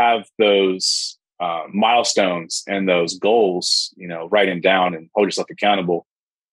[0.00, 5.48] have those uh, milestones and those goals, you know, write them down and hold yourself
[5.50, 6.06] accountable.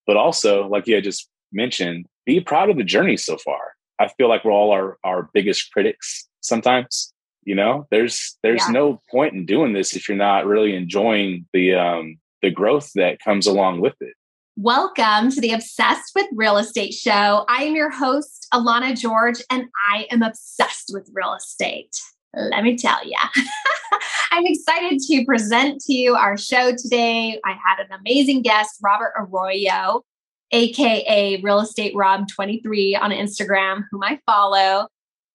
[0.06, 3.74] But also, like you had just mentioned, be proud of the journey so far.
[4.00, 7.14] I feel like we're all our, our biggest critics sometimes.
[7.44, 8.74] You know, there's there's yeah.
[8.74, 13.20] no point in doing this if you're not really enjoying the um the growth that
[13.20, 14.14] comes along with it.
[14.58, 17.46] Welcome to the Obsessed with Real Estate show.
[17.48, 21.96] I am your host, Alana George, and I am obsessed with real estate.
[22.38, 23.18] Let me tell you.
[24.32, 27.40] I'm excited to present to you our show today.
[27.44, 30.04] I had an amazing guest, Robert Arroyo,
[30.52, 34.88] aka Real Estate Rob 23 on Instagram, whom I follow.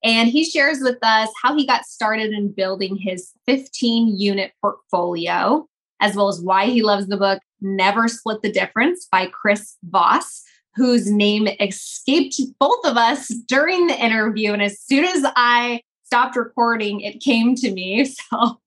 [0.05, 5.67] And he shares with us how he got started in building his 15 unit portfolio,
[6.01, 10.43] as well as why he loves the book Never Split the Difference by Chris Voss,
[10.75, 14.53] whose name escaped both of us during the interview.
[14.53, 15.83] And as soon as I
[16.13, 18.07] stopped recording, it came to me.
[18.31, 18.61] So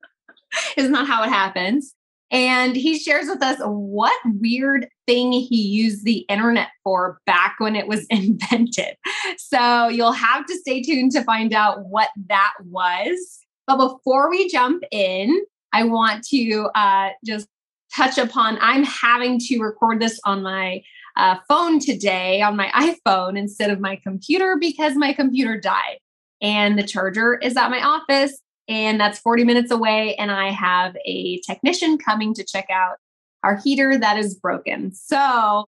[0.77, 1.93] it's not how it happens?
[2.31, 7.75] And he shares with us what weird thing he used the internet for back when
[7.75, 8.95] it was invented.
[9.37, 13.39] So you'll have to stay tuned to find out what that was.
[13.67, 15.43] But before we jump in,
[15.73, 17.47] I want to uh, just
[17.93, 20.81] touch upon I'm having to record this on my
[21.17, 25.97] uh, phone today, on my iPhone instead of my computer because my computer died.
[26.41, 30.15] And the charger is at my office and that's 40 minutes away.
[30.15, 32.97] And I have a technician coming to check out
[33.43, 34.91] our heater that is broken.
[34.93, 35.65] So,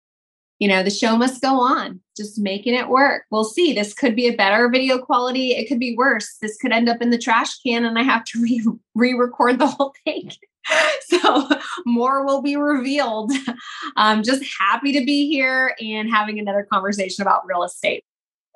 [0.59, 3.25] you know, the show must go on, just making it work.
[3.31, 3.75] We'll see.
[3.75, 5.51] This could be a better video quality.
[5.51, 6.37] It could be worse.
[6.41, 9.67] This could end up in the trash can and I have to re record the
[9.67, 10.31] whole thing.
[11.03, 11.49] so,
[11.85, 13.33] more will be revealed.
[13.97, 18.05] I'm just happy to be here and having another conversation about real estate.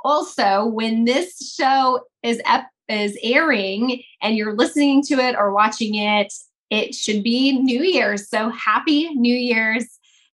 [0.05, 5.95] Also, when this show is ep- is airing and you're listening to it or watching
[5.95, 6.33] it,
[6.71, 8.29] it should be New Year's.
[8.29, 9.87] So happy New Year's.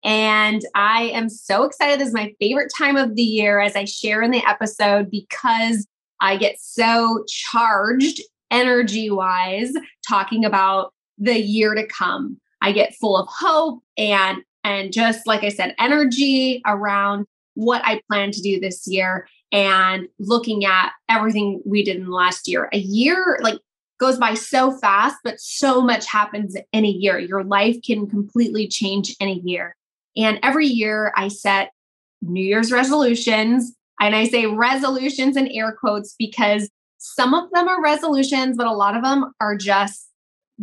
[0.04, 1.98] And I am so excited.
[1.98, 5.86] This is my favorite time of the year, as I share in the episode, because
[6.20, 9.72] I get so charged energy wise
[10.06, 12.38] talking about the year to come.
[12.62, 18.00] I get full of hope and and just like I said, energy around what I
[18.08, 22.68] plan to do this year and looking at everything we did in the last year.
[22.72, 23.60] A year like
[23.98, 27.18] goes by so fast, but so much happens in a year.
[27.18, 29.76] Your life can completely change in a year.
[30.16, 31.72] And every year I set
[32.22, 33.72] New Year's resolutions.
[34.00, 36.68] And I say resolutions in air quotes because
[36.98, 40.10] some of them are resolutions, but a lot of them are just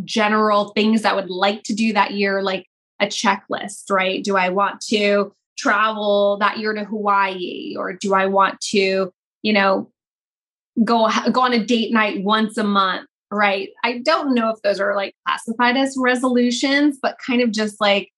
[0.04, 2.68] general things that I would like to do that year, like
[3.00, 4.24] a checklist, right?
[4.24, 9.54] Do I want to travel that year to Hawaii or do I want to, you
[9.54, 9.92] know,
[10.84, 13.70] go go on a date night once a month, right?
[13.84, 18.10] I don't know if those are like classified as resolutions, but kind of just like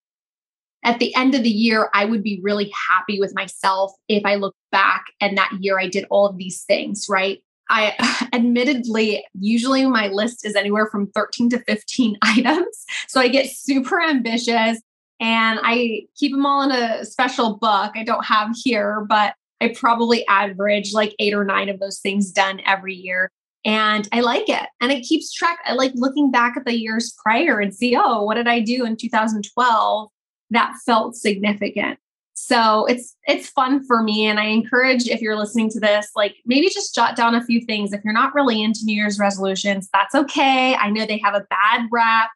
[0.84, 4.36] at the end of the year, I would be really happy with myself if I
[4.36, 7.42] look back and that year I did all of these things, right?
[7.68, 12.84] I admittedly, usually my list is anywhere from 13 to 15 items.
[13.08, 14.80] So I get super ambitious
[15.20, 19.68] and I keep them all in a special book I don't have here, but I
[19.68, 23.30] probably average like eight or nine of those things done every year.
[23.64, 24.68] And I like it.
[24.80, 25.58] And it keeps track.
[25.64, 28.84] I like looking back at the years prior and see, oh, what did I do
[28.84, 30.08] in 2012
[30.50, 31.98] that felt significant?
[32.34, 34.26] So it's it's fun for me.
[34.26, 37.62] And I encourage if you're listening to this, like maybe just jot down a few
[37.62, 37.92] things.
[37.92, 40.74] If you're not really into New Year's resolutions, that's okay.
[40.74, 42.30] I know they have a bad rap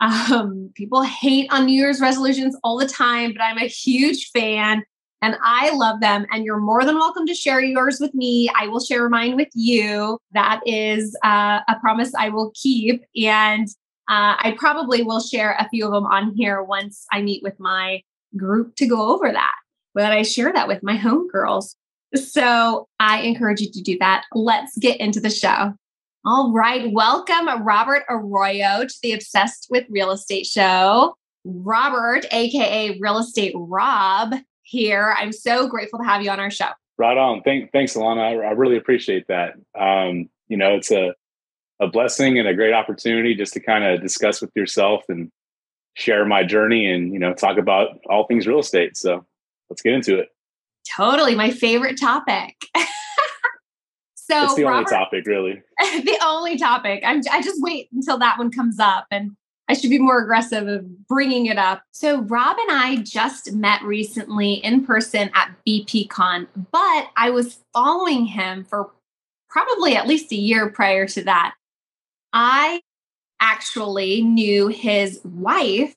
[0.00, 4.82] um, people hate on New Year's resolutions all the time, but I'm a huge fan
[5.22, 6.26] and I love them.
[6.30, 8.50] And you're more than welcome to share yours with me.
[8.58, 10.18] I will share mine with you.
[10.32, 13.04] That is uh, a promise I will keep.
[13.16, 13.68] And
[14.08, 17.60] uh, I probably will share a few of them on here once I meet with
[17.60, 18.02] my
[18.36, 19.54] group to go over that.
[19.94, 21.76] But I share that with my home girls.
[22.14, 24.24] So I encourage you to do that.
[24.32, 25.74] Let's get into the show.
[26.22, 26.92] All right.
[26.92, 31.14] Welcome, Robert Arroyo, to the Obsessed with Real Estate show.
[31.44, 35.14] Robert, AKA Real Estate Rob, here.
[35.18, 36.68] I'm so grateful to have you on our show.
[36.98, 37.40] Right on.
[37.42, 38.20] Thank, thanks, Alana.
[38.20, 39.54] I, I really appreciate that.
[39.78, 41.14] Um, you know, it's a,
[41.80, 45.30] a blessing and a great opportunity just to kind of discuss with yourself and
[45.94, 48.98] share my journey and, you know, talk about all things real estate.
[48.98, 49.24] So
[49.70, 50.28] let's get into it.
[50.94, 51.34] Totally.
[51.34, 52.56] My favorite topic.
[54.30, 55.62] So it's the Robert, only topic, really.
[55.78, 57.02] the only topic.
[57.04, 59.36] I'm, I just wait until that one comes up, and
[59.68, 61.82] I should be more aggressive of bringing it up.
[61.92, 68.26] So Rob and I just met recently in person at BPCon, but I was following
[68.26, 68.90] him for
[69.48, 71.54] probably at least a year prior to that.
[72.32, 72.80] I
[73.40, 75.94] actually knew his wife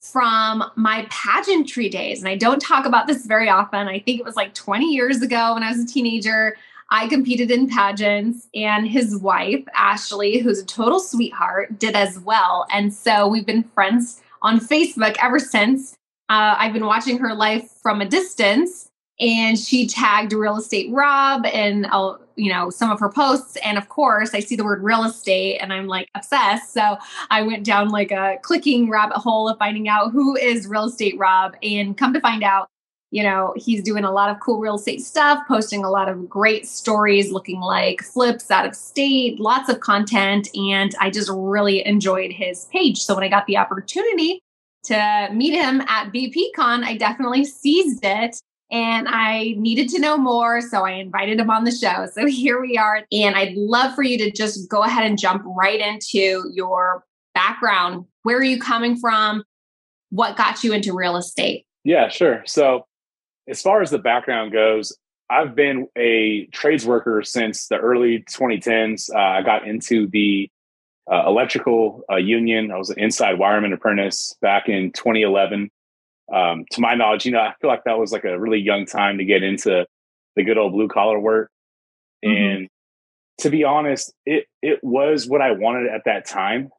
[0.00, 2.20] from my pageantry days.
[2.20, 3.88] And I don't talk about this very often.
[3.88, 6.56] I think it was like 20 years ago when I was a teenager.
[6.90, 12.66] I competed in pageants, and his wife, Ashley, who's a total sweetheart, did as well.
[12.72, 15.92] And so we've been friends on Facebook ever since.
[16.30, 18.90] Uh, I've been watching her life from a distance,
[19.20, 23.56] and she tagged Real Estate Rob and uh, you know some of her posts.
[23.64, 26.72] And of course, I see the word real estate, and I'm like obsessed.
[26.72, 26.96] So
[27.30, 31.18] I went down like a clicking rabbit hole of finding out who is Real Estate
[31.18, 32.68] Rob, and come to find out
[33.10, 36.28] you know, he's doing a lot of cool real estate stuff, posting a lot of
[36.28, 40.48] great stories looking like flips out of state, lots of content.
[40.54, 42.98] And I just really enjoyed his page.
[42.98, 44.42] So when I got the opportunity
[44.84, 48.38] to meet him at BPCon, I definitely seized it
[48.70, 50.60] and I needed to know more.
[50.60, 52.06] So I invited him on the show.
[52.12, 53.04] So here we are.
[53.10, 57.04] And I'd love for you to just go ahead and jump right into your
[57.34, 58.04] background.
[58.22, 59.44] Where are you coming from?
[60.10, 61.64] What got you into real estate?
[61.84, 62.42] Yeah, sure.
[62.46, 62.84] So
[63.48, 64.96] as far as the background goes,
[65.30, 69.10] I've been a trades worker since the early 2010s.
[69.14, 70.50] Uh, I got into the
[71.10, 72.70] uh, electrical uh, union.
[72.70, 75.70] I was an inside wireman apprentice back in 2011.
[76.32, 78.84] Um, to my knowledge, you know, I feel like that was like a really young
[78.84, 79.86] time to get into
[80.36, 81.50] the good old blue collar work.
[82.24, 82.42] Mm-hmm.
[82.42, 82.68] And
[83.38, 86.70] to be honest, it it was what I wanted at that time,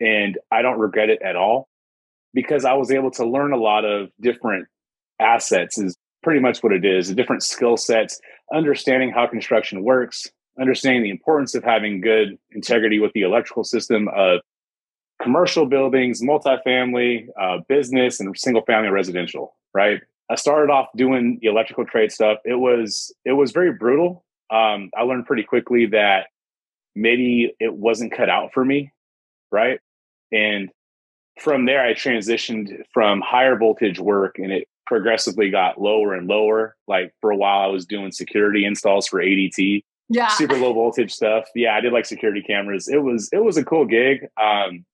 [0.00, 1.68] and I don't regret it at all
[2.34, 4.66] because I was able to learn a lot of different
[5.20, 8.20] assets is pretty much what it is the different skill sets
[8.52, 10.26] understanding how construction works
[10.60, 14.40] understanding the importance of having good integrity with the electrical system of
[15.22, 20.00] commercial buildings multifamily uh, business and single family residential right?
[20.30, 22.38] I started off doing the electrical trade stuff.
[22.44, 24.24] It was it was very brutal.
[24.50, 26.28] Um, i learned pretty quickly that
[26.94, 28.92] maybe it wasn't cut out for me
[29.50, 29.80] right?
[30.32, 30.70] And
[31.40, 36.76] from there i transitioned from higher voltage work and it progressively got lower and lower.
[36.86, 41.12] Like for a while, I was doing security installs for ADT, yeah, super low voltage
[41.12, 41.44] stuff.
[41.54, 42.88] Yeah, I did like security cameras.
[42.88, 44.26] It was it was a cool gig.
[44.40, 44.84] Um,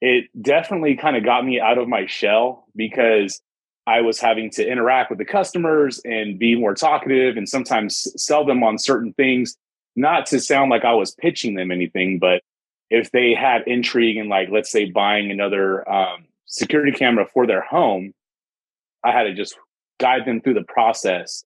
[0.00, 3.40] it definitely kind of got me out of my shell because
[3.86, 8.44] I was having to interact with the customers and be more talkative and sometimes sell
[8.44, 9.56] them on certain things.
[9.96, 12.42] Not to sound like I was pitching them anything, but
[12.90, 17.62] if they had intrigue in like let's say buying another um, security camera for their
[17.62, 18.12] home
[19.04, 19.56] I had to just
[19.98, 21.44] guide them through the process,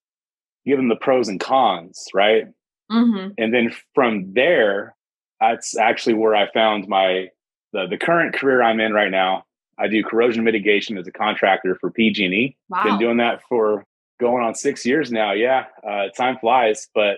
[0.65, 2.45] give them the pros and cons, right?
[2.91, 3.31] Mm-hmm.
[3.37, 4.95] And then from there,
[5.39, 7.29] that's actually where I found my
[7.71, 9.45] the the current career I'm in right now.
[9.77, 12.55] I do corrosion mitigation as a contractor for PG&E.
[12.69, 12.83] Wow.
[12.83, 13.83] Been doing that for
[14.19, 15.31] going on six years now.
[15.31, 17.17] Yeah, uh, time flies, but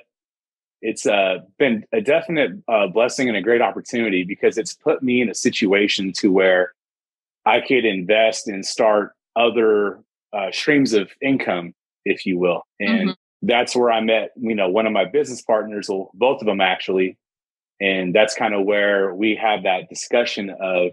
[0.81, 5.21] it's uh, been a definite uh, blessing and a great opportunity because it's put me
[5.21, 6.73] in a situation to where
[7.45, 9.99] I could invest and start other
[10.35, 11.73] uh, streams of income,
[12.03, 12.63] if you will.
[12.79, 13.47] And mm-hmm.
[13.47, 16.61] that's where I met, you know, one of my business partners, or both of them
[16.61, 17.17] actually.
[17.81, 20.91] And that's kind of where we have that discussion of,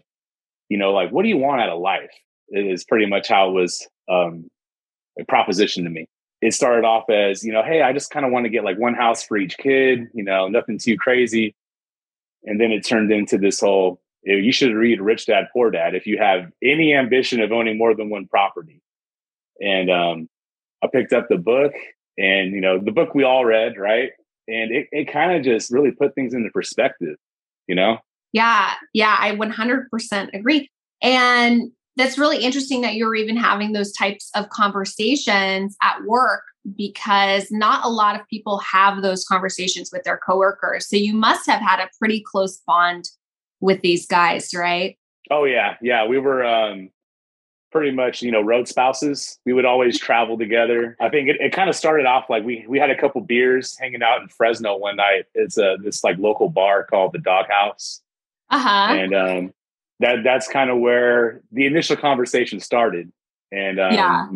[0.69, 2.11] you know, like, what do you want out of life?
[2.49, 4.49] It is pretty much how it was um,
[5.19, 6.09] a proposition to me.
[6.41, 8.79] It started off as, you know, hey, I just kind of want to get like
[8.79, 11.55] one house for each kid, you know, nothing too crazy.
[12.45, 16.07] And then it turned into this whole, you should read Rich Dad Poor Dad if
[16.07, 18.81] you have any ambition of owning more than one property
[19.61, 20.29] and um,
[20.83, 21.73] I picked up the book,
[22.19, 24.11] and you know, the book we all read, right?
[24.49, 27.17] And it, it kind of just really put things into perspective,
[27.69, 27.99] you know?
[28.33, 30.69] Yeah, yeah, I 100% agree.
[31.03, 36.43] And that's really interesting that you're even having those types of conversations at work
[36.77, 40.89] because not a lot of people have those conversations with their coworkers.
[40.89, 43.05] So you must have had a pretty close bond
[43.61, 44.97] with these guys, right?
[45.31, 46.07] Oh yeah, yeah.
[46.07, 46.91] We were um
[47.73, 49.39] pretty much you know road spouses.
[49.45, 50.97] We would always travel together.
[51.01, 53.77] I think it, it kind of started off like we we had a couple beers
[53.79, 55.25] hanging out in fresno one night.
[55.35, 58.03] It's a this like local bar called the doghouse.
[58.51, 58.69] Uh-huh.
[58.69, 59.55] And um
[60.01, 63.11] that that's kind of where the initial conversation started.
[63.51, 64.29] And um, yeah.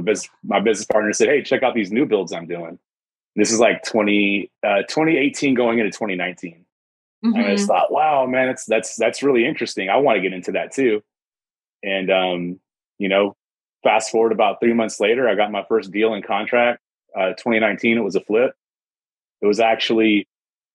[0.42, 2.78] my business partner said hey check out these new builds i'm doing.
[3.36, 6.64] This is like 20 uh 2018 going into 2019
[7.24, 7.36] mm-hmm.
[7.36, 7.68] and i just mm-hmm.
[7.68, 9.90] thought wow man that's that's that's really interesting.
[9.90, 11.02] I want to get into that too.
[11.82, 12.60] And um
[12.98, 13.36] you know,
[13.82, 16.80] fast forward about three months later, I got my first deal in contract.
[17.16, 18.52] Uh, 2019, it was a flip.
[19.40, 20.28] It was actually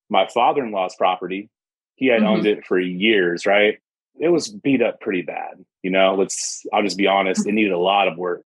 [0.10, 1.50] my father in law's property.
[1.96, 2.28] He had mm-hmm.
[2.28, 3.80] owned it for years, right?
[4.20, 5.64] It was beat up pretty bad.
[5.84, 8.44] You know, let's, I'll just be honest, it needed a lot of work.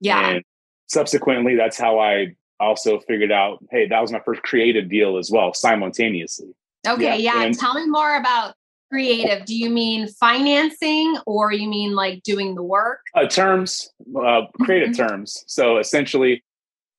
[0.00, 0.30] Yeah.
[0.30, 0.44] And
[0.88, 5.30] subsequently, that's how I also figured out hey, that was my first creative deal as
[5.30, 6.54] well, simultaneously.
[6.86, 7.18] Okay.
[7.18, 7.34] Yeah.
[7.34, 7.42] yeah.
[7.42, 8.54] And, Tell me more about
[8.92, 13.00] creative, do you mean financing or you mean like doing the work?
[13.14, 15.06] Uh, terms, uh, creative mm-hmm.
[15.08, 15.44] terms.
[15.46, 16.44] So essentially,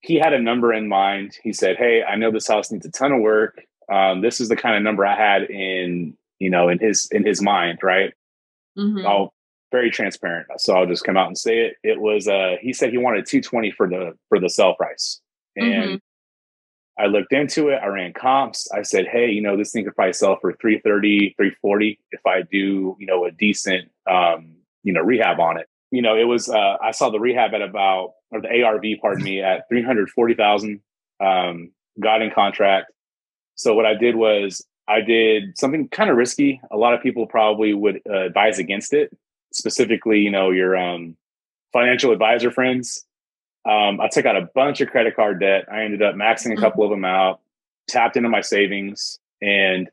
[0.01, 1.37] he had a number in mind.
[1.43, 3.61] He said, "Hey, I know this house needs a ton of work.
[3.91, 7.25] Um, this is the kind of number I had in you know in his in
[7.25, 8.13] his mind, right?
[8.77, 9.05] Mm-hmm.
[9.05, 9.33] I'll
[9.71, 11.75] very transparent, so I'll just come out and say it.
[11.83, 15.21] It was uh, he said he wanted two twenty for the for the sell price,
[15.55, 15.95] and mm-hmm.
[16.97, 17.79] I looked into it.
[17.81, 18.69] I ran comps.
[18.71, 22.43] I said, hey, you know, this thing could probably sell for 330, 340 if I
[22.43, 25.67] do, you know, a decent, um, you know, rehab on it.
[25.91, 29.23] You know, it was, uh, I saw the rehab at about, or the ARV, pardon
[29.23, 30.81] me, at 340,000,
[31.19, 32.91] um, got in contract.
[33.55, 36.61] So what I did was I did something kind of risky.
[36.71, 39.15] A lot of people probably would uh, advise against it,
[39.51, 41.15] specifically, you know, your um,
[41.71, 43.05] financial advisor friends
[43.65, 45.65] um, I took out a bunch of credit card debt.
[45.71, 46.61] I ended up maxing a mm-hmm.
[46.61, 47.39] couple of them out,
[47.87, 49.89] tapped into my savings, and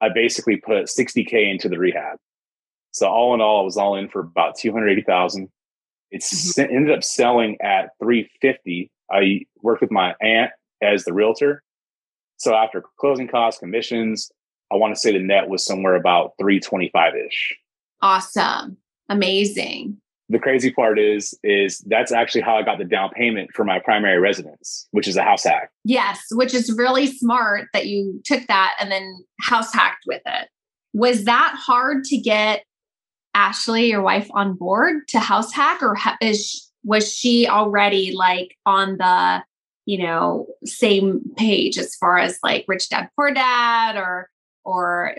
[0.00, 2.18] I basically put 60K into the rehab.
[2.90, 5.48] So all in all, I was all in for about 280,000.
[6.10, 6.74] It mm-hmm.
[6.74, 8.90] ended up selling at 350.
[9.10, 10.50] I worked with my aunt
[10.82, 11.62] as the realtor.
[12.36, 14.30] So after closing costs, commissions,
[14.72, 17.56] I want to say the net was somewhere about 325 ish.
[18.00, 18.76] Awesome.
[19.08, 23.64] Amazing the crazy part is is that's actually how I got the down payment for
[23.64, 25.70] my primary residence, which is a house hack.
[25.84, 30.48] Yes, which is really smart that you took that and then house hacked with it.
[30.94, 32.64] Was that hard to get
[33.34, 38.96] Ashley, your wife, on board to house hack, or is was she already like on
[38.96, 39.42] the
[39.86, 44.30] you know same page as far as like rich dad poor dad or
[44.64, 45.14] or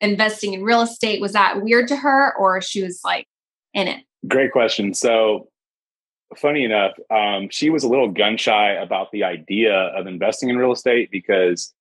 [0.00, 1.20] investing in real estate?
[1.20, 3.28] Was that weird to her, or she was like
[3.72, 4.04] in it?
[4.28, 4.94] Great question.
[4.94, 5.48] So,
[6.36, 10.56] funny enough, um, she was a little gun shy about the idea of investing in
[10.56, 11.74] real estate because,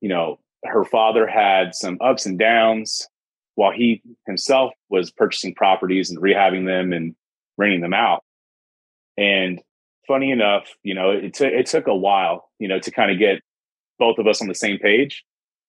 [0.00, 3.08] you know, her father had some ups and downs
[3.54, 7.14] while he himself was purchasing properties and rehabbing them and
[7.58, 8.24] renting them out.
[9.16, 9.60] And
[10.06, 13.18] funny enough, you know, it, t- it took a while, you know, to kind of
[13.18, 13.40] get
[13.98, 15.24] both of us on the same page.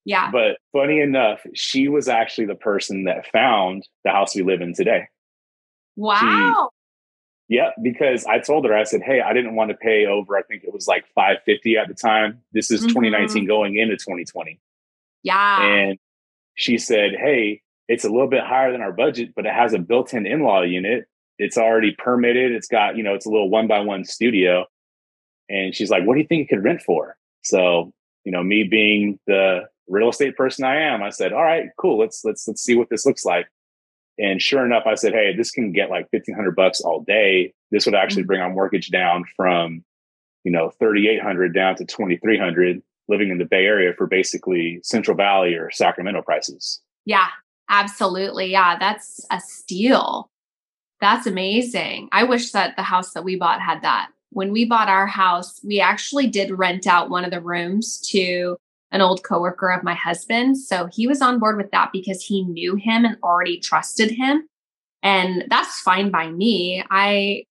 [0.05, 0.31] Yeah.
[0.31, 4.73] But funny enough, she was actually the person that found the house we live in
[4.73, 5.07] today.
[5.95, 6.69] Wow.
[6.71, 10.37] She, yeah, because I told her, I said, Hey, I didn't want to pay over,
[10.37, 12.41] I think it was like 550 at the time.
[12.51, 12.89] This is mm-hmm.
[12.89, 14.59] 2019 going into 2020.
[15.23, 15.63] Yeah.
[15.63, 15.99] And
[16.55, 19.79] she said, Hey, it's a little bit higher than our budget, but it has a
[19.79, 21.05] built-in in-law unit.
[21.37, 22.53] It's already permitted.
[22.53, 24.65] It's got, you know, it's a little one by one studio.
[25.49, 27.17] And she's like, What do you think it could rent for?
[27.43, 31.69] So, you know, me being the real estate person I am, I said, All right,
[31.77, 31.99] cool.
[31.99, 33.47] Let's let's let's see what this looks like.
[34.19, 37.53] And sure enough, I said, Hey, this can get like 1500 bucks all day.
[37.71, 38.27] This would actually mm-hmm.
[38.27, 39.83] bring our mortgage down from,
[40.43, 45.55] you know, 3,800 down to 2,300 living in the Bay Area for basically Central Valley
[45.55, 46.81] or Sacramento prices.
[47.05, 47.27] Yeah,
[47.69, 48.51] absolutely.
[48.51, 50.29] Yeah, that's a steal.
[51.01, 52.07] That's amazing.
[52.11, 54.09] I wish that the house that we bought had that.
[54.29, 58.57] When we bought our house, we actually did rent out one of the rooms to
[58.93, 60.57] an old coworker of my husband.
[60.57, 64.47] So he was on board with that because he knew him and already trusted him.
[65.01, 66.83] And that's fine by me.
[66.89, 67.43] I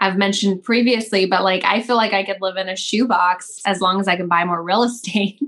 [0.00, 3.80] I've mentioned previously, but like I feel like I could live in a shoebox as
[3.80, 5.40] long as I can buy more real estate.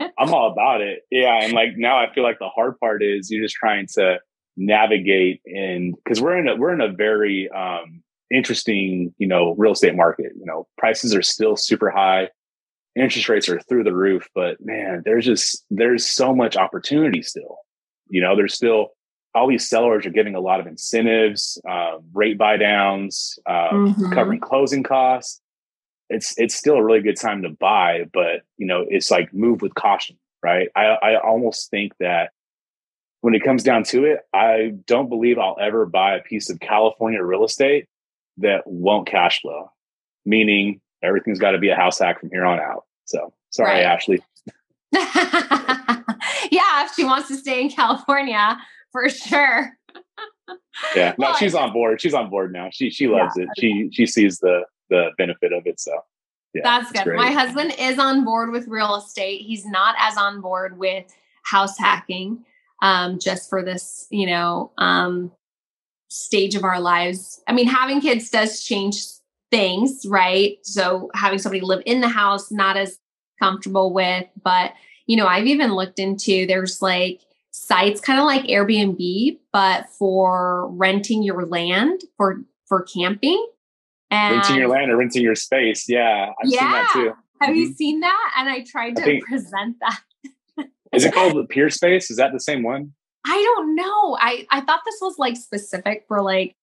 [0.00, 1.00] I'm all about it.
[1.10, 1.42] Yeah.
[1.42, 4.18] And like now I feel like the hard part is you're just trying to
[4.58, 9.72] navigate and because we're in a we're in a very um interesting, you know, real
[9.72, 10.32] estate market.
[10.36, 12.28] You know, prices are still super high
[12.94, 17.58] interest rates are through the roof, but man, there's just there's so much opportunity still.
[18.08, 18.88] You know, there's still
[19.34, 24.12] all these sellers are giving a lot of incentives, uh, rate buy downs, um, mm-hmm.
[24.12, 25.40] covering closing costs.
[26.10, 29.62] It's it's still a really good time to buy, but you know, it's like move
[29.62, 30.68] with caution, right?
[30.76, 32.32] I, I almost think that
[33.22, 36.60] when it comes down to it, I don't believe I'll ever buy a piece of
[36.60, 37.86] California real estate
[38.38, 39.70] that won't cash flow.
[40.26, 42.84] Meaning everything's got to be a house hack from here on out.
[43.04, 43.84] So sorry, right.
[43.84, 44.22] Ashley.
[44.92, 48.58] yeah, if she wants to stay in California,
[48.90, 49.76] for sure.
[50.96, 52.00] yeah, no, well, she's on board.
[52.00, 52.68] She's on board now.
[52.72, 53.48] She she loves yeah, it.
[53.58, 55.80] She she sees the the benefit of it.
[55.80, 55.92] So
[56.54, 57.04] yeah, that's good.
[57.04, 57.16] Great.
[57.16, 59.42] My husband is on board with real estate.
[59.42, 61.04] He's not as on board with
[61.44, 62.44] house hacking.
[62.82, 65.30] Um, just for this, you know, um,
[66.08, 67.40] stage of our lives.
[67.46, 69.04] I mean, having kids does change
[69.52, 70.56] things, right?
[70.62, 72.98] So having somebody live in the house, not as
[73.40, 74.72] comfortable with, but
[75.06, 80.68] you know, I've even looked into there's like sites kind of like Airbnb, but for
[80.70, 83.46] renting your land for for camping.
[84.10, 85.88] And renting your land or renting your space.
[85.88, 86.32] Yeah.
[86.42, 86.58] I've yeah.
[86.58, 87.12] seen that too.
[87.40, 87.58] Have mm-hmm.
[87.58, 88.32] you seen that?
[88.38, 90.00] And I tried to I present that.
[90.92, 92.10] is it called the Peerspace?
[92.10, 92.92] Is that the same one?
[93.26, 94.16] I don't know.
[94.18, 96.56] I I thought this was like specific for like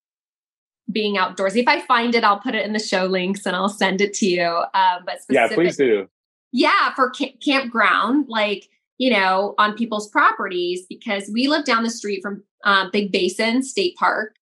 [0.91, 1.57] being outdoorsy.
[1.57, 4.13] If I find it, I'll put it in the show links and I'll send it
[4.15, 4.63] to you.
[4.73, 6.07] Uh, but yeah, please do.
[6.51, 7.11] Yeah, for
[7.43, 12.89] campground, like you know, on people's properties because we live down the street from uh,
[12.91, 14.35] Big Basin State Park,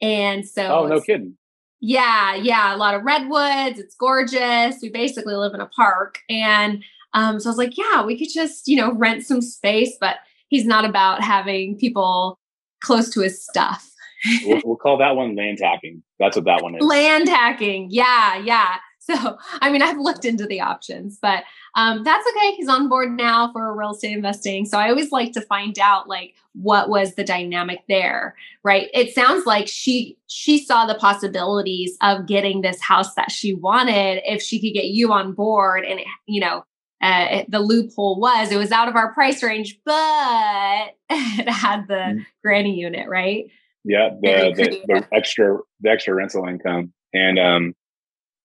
[0.00, 1.36] and so oh, no kidding.
[1.80, 3.78] Yeah, yeah, a lot of redwoods.
[3.78, 4.76] It's gorgeous.
[4.82, 8.32] We basically live in a park, and um, so I was like, yeah, we could
[8.32, 10.16] just you know rent some space, but
[10.48, 12.38] he's not about having people
[12.82, 13.89] close to his stuff
[14.44, 16.02] we'll, we'll, call that one land hacking.
[16.18, 16.82] That's what that one is.
[16.82, 17.88] Land hacking.
[17.90, 18.76] Yeah, yeah.
[19.00, 22.54] So, I mean, I've looked into the options, but um, that's okay.
[22.54, 24.66] He's on board now for real estate investing.
[24.66, 28.88] So I always like to find out like what was the dynamic there, right?
[28.92, 34.20] It sounds like she she saw the possibilities of getting this house that she wanted
[34.24, 36.64] if she could get you on board, and you know.
[37.02, 39.94] Uh, the loophole was it was out of our price range, but
[41.08, 42.18] it had the mm-hmm.
[42.42, 43.46] granny unit, right?
[43.84, 47.74] Yeah, the, the, the, extra the extra rental income, and um,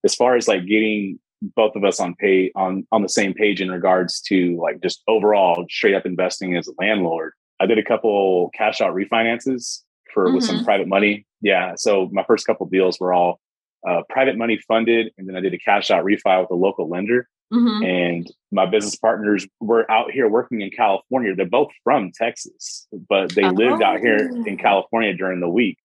[0.04, 1.20] as far as like getting
[1.56, 5.02] both of us on pay on on the same page in regards to like just
[5.08, 9.82] overall straight up investing as a landlord, I did a couple cash out refinances
[10.14, 10.36] for mm-hmm.
[10.36, 10.66] with some mm-hmm.
[10.66, 11.26] private money.
[11.42, 13.40] Yeah, so my first couple deals were all
[13.88, 16.90] uh, private money funded, and then I did a cash out refi with a local
[16.90, 17.28] lender.
[17.54, 17.84] Mm-hmm.
[17.84, 21.36] And my business partners were out here working in California.
[21.36, 23.52] They're both from Texas, but they oh.
[23.52, 24.62] lived out here in oh.
[24.62, 25.78] California during the week.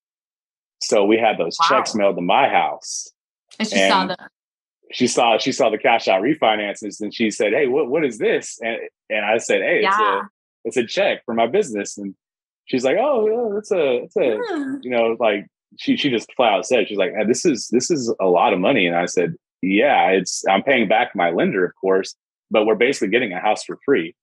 [0.81, 1.67] So we had those wow.
[1.69, 3.13] checks mailed to my house.
[3.59, 4.17] And she and saw the
[4.93, 8.19] she saw she saw the cash out refinances and she said, Hey, what what is
[8.19, 8.59] this?
[8.61, 9.91] And and I said, Hey, yeah.
[9.91, 10.29] it's a
[10.65, 11.99] it's a check for my business.
[11.99, 12.15] And
[12.65, 14.77] she's like, Oh, yeah, it's a it's a yeah.
[14.81, 15.47] you know, like
[15.79, 18.59] she she just flat out said, she's like, this is this is a lot of
[18.59, 18.87] money.
[18.87, 22.15] And I said, yeah, it's I'm paying back my lender, of course,
[22.51, 24.15] but we're basically getting a house for free.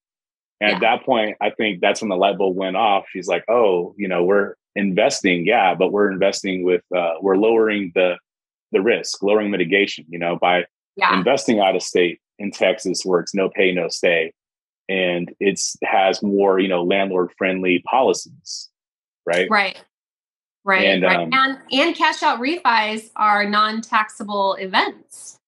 [0.60, 0.76] And yeah.
[0.76, 3.06] at that point, I think that's when the light bulb went off.
[3.12, 7.92] She's like, "Oh, you know, we're investing, yeah, but we're investing with uh, we're lowering
[7.96, 8.18] the
[8.72, 11.18] the risk, lowering mitigation, you know, by yeah.
[11.18, 14.34] investing out of state in Texas where it's no pay, no stay,
[14.90, 18.70] and it's has more, you know, landlord friendly policies,
[19.26, 19.48] right?
[19.50, 19.82] Right.
[20.68, 21.20] Right, and, right.
[21.20, 25.40] Um, and and cash out refis are non-taxable events.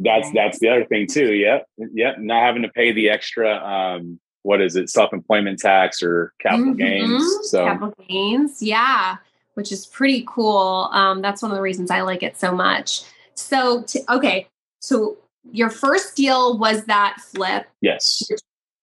[0.00, 1.32] That's that's the other thing too.
[1.32, 1.64] Yep.
[1.94, 2.18] Yep.
[2.18, 6.76] Not having to pay the extra um what is it, self-employment tax or capital mm-hmm.
[6.76, 7.50] gains.
[7.50, 9.18] So capital gains, yeah,
[9.54, 10.90] which is pretty cool.
[10.92, 13.02] Um, that's one of the reasons I like it so much.
[13.34, 14.48] So t- okay,
[14.80, 15.18] so
[15.52, 17.68] your first deal was that flip.
[17.80, 18.22] Yes.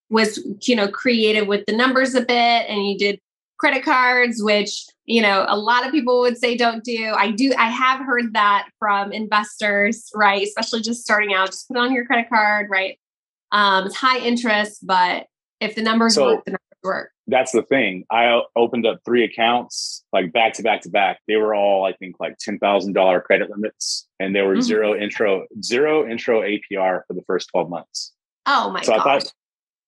[0.10, 3.20] Was you know created with the numbers a bit, and you did
[3.58, 7.14] credit cards, which you know a lot of people would say don't do.
[7.16, 7.54] I do.
[7.58, 10.42] I have heard that from investors, right?
[10.42, 13.00] Especially just starting out, just put on your credit card, right?
[13.52, 15.28] Um, it's high interest, but
[15.62, 17.12] if the numbers so, work, the numbers work.
[17.28, 18.06] That's the thing.
[18.12, 21.20] I opened up three accounts, like back to back to back.
[21.28, 24.62] They were all, I think, like ten thousand dollar credit limits, and there were mm-hmm.
[24.62, 28.14] zero intro, zero intro APR for the first twelve months.
[28.46, 28.82] Oh my!
[28.82, 29.00] So gosh.
[29.00, 29.34] I thought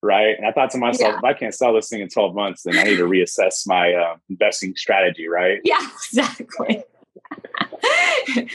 [0.01, 0.37] right?
[0.37, 1.17] And I thought to myself, yeah.
[1.17, 3.93] if I can't sell this thing in 12 months, then I need to reassess my
[3.93, 5.59] uh, investing strategy, right?
[5.63, 6.83] Yeah, exactly.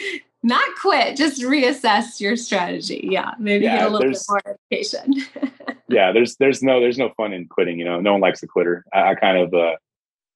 [0.45, 3.09] Not quit, just reassess your strategy.
[3.11, 5.23] Yeah, maybe yeah, get a little bit more education.
[5.89, 7.79] yeah, there's there's no there's no fun in quitting.
[7.79, 8.85] You know, no one likes a quitter.
[8.93, 9.77] I, I kind of uh,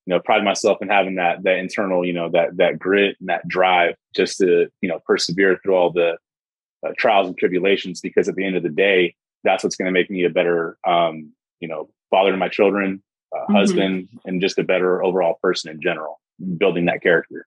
[0.07, 3.29] you know pride myself in having that that internal you know that that grit and
[3.29, 6.16] that drive just to you know persevere through all the
[6.87, 9.16] uh, trials and tribulations because at the end of the day
[9.47, 13.03] that's what's going to make me a better, um, you know, father to my children,
[13.35, 13.55] uh, mm-hmm.
[13.55, 16.21] husband, and just a better overall person in general,
[16.59, 17.47] building that character.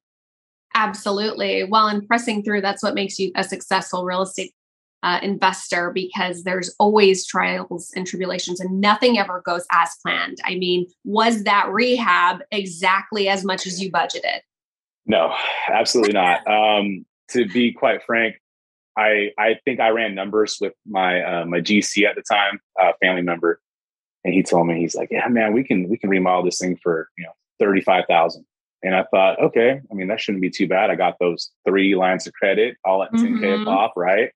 [0.76, 1.64] Absolutely.
[1.64, 4.54] Well, and pressing through, that's what makes you a successful real estate
[5.02, 10.38] uh, investor because there's always trials and tribulations and nothing ever goes as planned.
[10.44, 14.40] I mean, was that rehab exactly as much as you budgeted?
[15.06, 15.34] No,
[15.72, 16.42] absolutely not.
[16.48, 18.42] Um, to be quite frank,
[19.00, 22.92] I I think I ran numbers with my uh, my GC at the time, uh,
[23.02, 23.62] family member,
[24.26, 26.78] and he told me he's like, yeah, man, we can we can remodel this thing
[26.84, 28.46] for you know thirty five thousand.
[28.82, 30.90] And I thought, okay, I mean that shouldn't be too bad.
[30.90, 33.68] I got those three lines of credit all at 10k mm-hmm.
[33.68, 34.32] off, right?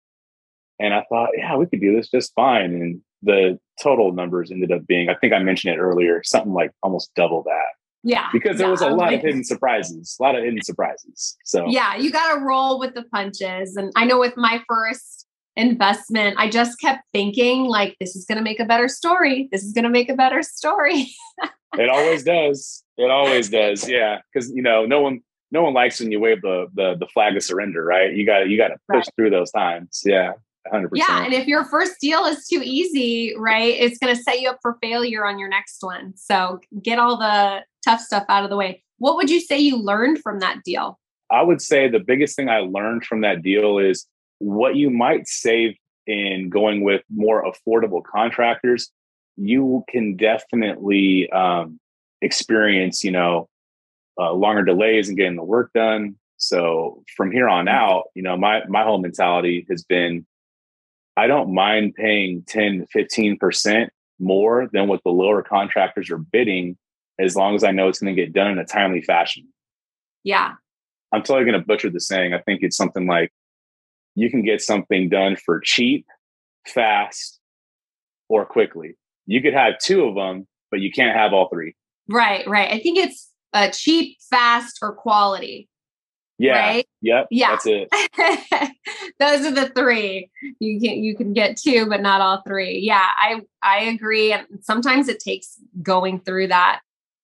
[0.80, 2.74] And I thought, yeah, we could do this just fine.
[2.74, 6.72] And the total numbers ended up being, I think I mentioned it earlier, something like
[6.82, 7.74] almost double that.
[8.04, 8.28] Yeah.
[8.34, 11.38] Because there yeah, was a lot of hidden surprises, a lot of hidden surprises.
[11.46, 13.78] So, yeah, you got to roll with the punches.
[13.78, 18.38] And I know with my first investment, I just kept thinking, like, this is going
[18.38, 19.48] to make a better story.
[19.52, 21.08] This is going to make a better story.
[21.78, 22.84] it always does.
[22.98, 23.88] It always does.
[23.88, 24.20] Yeah.
[24.34, 27.38] Cause, you know, no one, no one likes when you wave the, the, the flag
[27.38, 28.14] of surrender, right?
[28.14, 29.10] You got to, you got to push right.
[29.16, 30.02] through those times.
[30.06, 30.34] Yeah.
[30.72, 30.90] 100%.
[30.94, 31.24] Yeah.
[31.24, 34.60] And if your first deal is too easy, right, it's going to set you up
[34.62, 36.14] for failure on your next one.
[36.16, 38.84] So get all the tough stuff out of the way.
[38.98, 41.00] What would you say you learned from that deal?
[41.30, 44.06] I would say the biggest thing I learned from that deal is
[44.40, 48.92] what you might save in going with more affordable contractors.
[49.36, 51.80] You can definitely um,
[52.22, 53.50] experience, you know,
[54.20, 56.16] uh, longer delays in getting the work done.
[56.38, 57.76] So from here on mm-hmm.
[57.76, 60.26] out, you know, my my whole mentality has been
[61.16, 66.78] I don't mind paying 10, 15% more than what the lower contractors are bidding
[67.20, 69.48] as long as I know it's going to get done in a timely fashion.
[70.24, 70.54] Yeah.
[71.12, 72.34] I'm totally going to butcher the saying.
[72.34, 73.32] I think it's something like
[74.16, 76.08] you can get something done for cheap,
[76.66, 77.40] fast,
[78.30, 78.98] or quickly.
[79.26, 81.76] You could have two of them, but you can't have all three.
[82.10, 82.72] Right, right.
[82.72, 85.70] I think it's uh, cheap, fast, or quality.
[86.44, 86.60] Yeah.
[86.60, 86.88] Right?
[87.02, 87.28] Yep.
[87.32, 87.52] Yeah.
[87.52, 88.76] That's it.
[89.20, 90.30] Those are the three.
[90.60, 92.80] You can you can get two, but not all three.
[92.80, 94.34] Yeah, I I agree.
[94.34, 96.82] And sometimes it takes going through that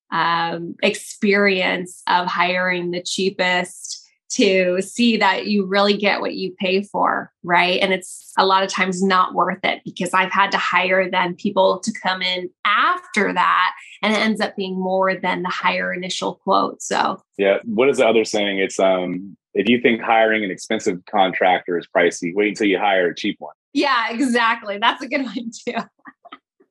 [0.10, 3.99] um, experience of hiring the cheapest
[4.30, 7.80] to see that you really get what you pay for, right?
[7.82, 11.36] And it's a lot of times not worth it because I've had to hire then
[11.36, 13.72] people to come in after that
[14.04, 16.82] and it ends up being more than the higher initial quote.
[16.82, 18.60] So, yeah, what is the other saying?
[18.60, 23.10] It's um if you think hiring an expensive contractor is pricey, wait until you hire
[23.10, 23.54] a cheap one.
[23.74, 24.78] Yeah, exactly.
[24.78, 25.74] That's a good one too.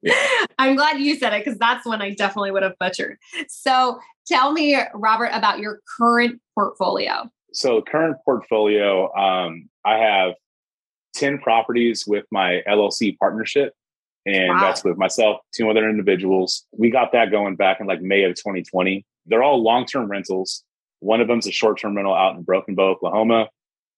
[0.00, 0.14] Yeah.
[0.58, 3.18] I'm glad you said it because that's one I definitely would have butchered.
[3.48, 10.34] So tell me, Robert, about your current portfolio so current portfolio, um, I have
[11.14, 13.74] 10 properties with my LLC partnership.
[14.26, 14.60] And wow.
[14.60, 16.66] that's with myself, two other individuals.
[16.72, 19.04] We got that going back in like May of 2020.
[19.26, 20.64] They're all long term rentals.
[21.00, 23.48] One of them's a short term rental out in Broken Bow, Oklahoma.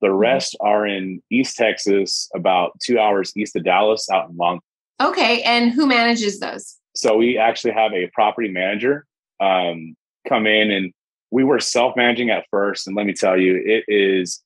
[0.00, 0.16] The mm-hmm.
[0.16, 0.66] rest mm-hmm.
[0.68, 4.60] are in East Texas, about two hours east of Dallas, out in Long.
[5.00, 5.42] Okay.
[5.42, 6.76] And who manages those?
[6.94, 9.06] So we actually have a property manager
[9.40, 9.96] um,
[10.28, 10.92] come in and
[11.30, 12.86] we were self managing at first.
[12.86, 14.42] And let me tell you, it is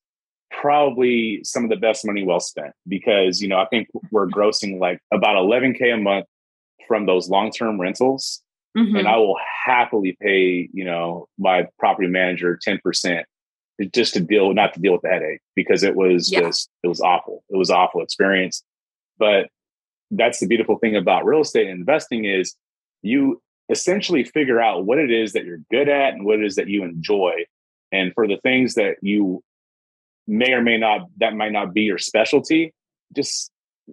[0.51, 4.79] probably some of the best money well spent because, you know, I think we're grossing
[4.79, 6.27] like about 11K a month
[6.87, 8.43] from those long term rentals.
[8.77, 8.97] Mm-hmm.
[8.97, 13.23] And I will happily pay, you know, my property manager 10%
[13.93, 16.41] just to deal, not to deal with the headache because it was yeah.
[16.41, 17.45] just, it was awful.
[17.51, 18.65] It was awful experience.
[19.17, 19.49] But
[20.11, 22.57] that's the beautiful thing about real estate investing is
[23.03, 26.57] you essentially figure out what it is that you're good at and what it is
[26.57, 27.45] that you enjoy.
[27.93, 29.43] And for the things that you
[30.27, 32.75] may or may not, that might not be your specialty,
[33.15, 33.51] just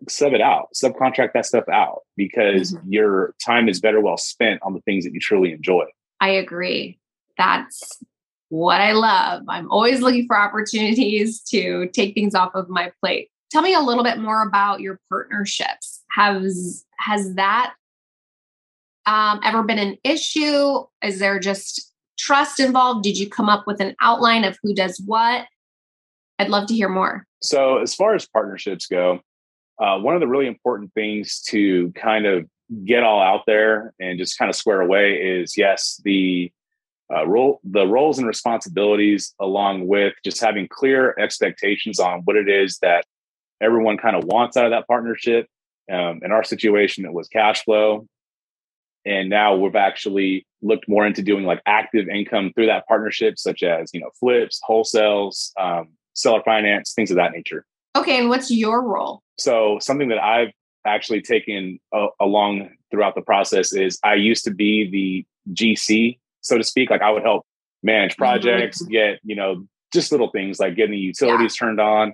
[0.07, 2.91] sub it out, subcontract that stuff out because mm-hmm.
[2.91, 5.85] your time is better well spent on the things that you truly enjoy.
[6.19, 6.99] I agree.
[7.37, 8.01] That's
[8.49, 9.43] what I love.
[9.47, 13.29] I'm always looking for opportunities to take things off of my plate.
[13.49, 16.03] Tell me a little bit more about your partnerships.
[16.11, 17.73] Has has that
[19.05, 20.83] um, ever been an issue?
[21.03, 23.03] Is there just trust involved?
[23.03, 25.45] Did you come up with an outline of who does what?
[26.39, 27.25] I'd love to hear more.
[27.41, 29.19] So, as far as partnerships go,
[29.79, 32.47] uh, one of the really important things to kind of
[32.85, 36.51] get all out there and just kind of square away is yes, the
[37.13, 42.47] uh, role, the roles and responsibilities, along with just having clear expectations on what it
[42.47, 43.05] is that
[43.61, 45.47] everyone kind of wants out of that partnership.
[45.91, 48.07] Um, in our situation, it was cash flow
[49.05, 53.63] and now we've actually looked more into doing like active income through that partnership such
[53.63, 58.51] as you know flips wholesales um, seller finance things of that nature okay and what's
[58.51, 60.51] your role so something that i've
[60.85, 66.57] actually taken uh, along throughout the process is i used to be the gc so
[66.57, 67.45] to speak like i would help
[67.83, 68.23] manage mm-hmm.
[68.23, 68.91] projects mm-hmm.
[68.91, 71.65] get you know just little things like getting the utilities yeah.
[71.65, 72.13] turned on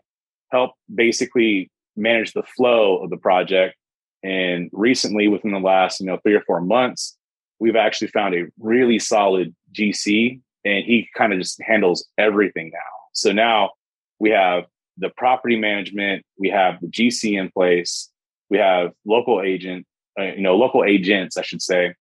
[0.51, 3.75] help basically manage the flow of the project
[4.23, 7.15] and recently, within the last, you know, three or four months,
[7.59, 12.79] we've actually found a really solid GC and he kind of just handles everything now.
[13.13, 13.71] So now
[14.19, 14.65] we have
[14.97, 18.09] the property management, we have the GC in place,
[18.49, 19.85] we have local agent,
[20.19, 21.93] uh, you know, local agents, I should say.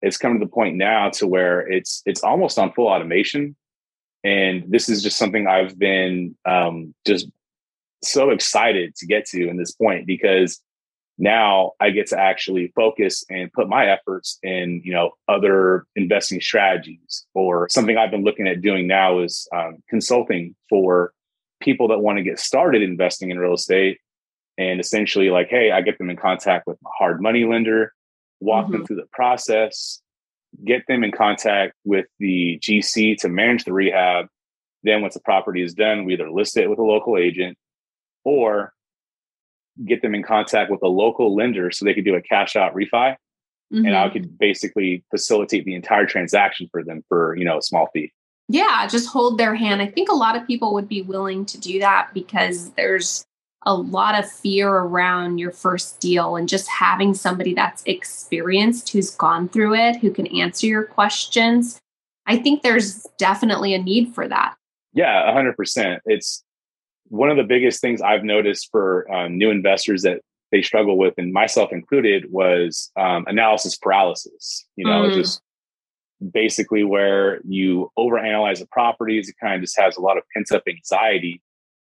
[0.00, 3.56] It's come to the point now to where it's it's almost on full automation,
[4.22, 7.28] and this is just something I've been um, just
[8.04, 10.60] so excited to get to in this point because
[11.18, 16.40] now I get to actually focus and put my efforts in, you know, other investing
[16.40, 21.12] strategies or something I've been looking at doing now is um, consulting for
[21.60, 23.98] people that want to get started investing in real estate.
[24.56, 27.92] And essentially, like, hey, I get them in contact with a hard money lender,
[28.40, 28.72] walk mm-hmm.
[28.72, 30.00] them through the process,
[30.64, 34.26] get them in contact with the GC to manage the rehab.
[34.84, 37.56] Then, once the property is done, we either list it with a local agent
[38.24, 38.72] or
[39.86, 42.74] get them in contact with a local lender so they could do a cash out
[42.74, 43.16] refi.
[43.72, 43.84] Mm-hmm.
[43.84, 44.12] And I mm-hmm.
[44.12, 48.12] could basically facilitate the entire transaction for them for, you know, a small fee.
[48.48, 49.82] Yeah, just hold their hand.
[49.82, 53.26] I think a lot of people would be willing to do that because there's
[53.66, 59.10] a lot of fear around your first deal and just having somebody that's experienced who's
[59.10, 61.78] gone through it, who can answer your questions.
[62.26, 64.54] I think there's definitely a need for that.
[64.94, 65.98] Yeah, 100%.
[66.06, 66.42] It's
[67.08, 71.14] one of the biggest things I've noticed for um, new investors that they struggle with,
[71.18, 74.66] and myself included, was um, analysis paralysis.
[74.76, 75.14] You know, mm.
[75.14, 75.42] just
[76.32, 79.28] basically where you overanalyze the properties.
[79.28, 81.42] It kind of just has a lot of pent up anxiety.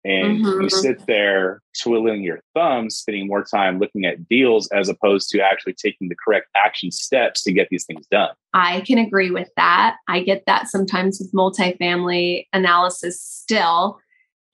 [0.04, 0.62] And mm-hmm.
[0.62, 5.40] you sit there twiddling your thumbs, spending more time looking at deals as opposed to
[5.40, 8.30] actually taking the correct action steps to get these things done.
[8.54, 9.96] I can agree with that.
[10.06, 13.98] I get that sometimes with multifamily analysis still.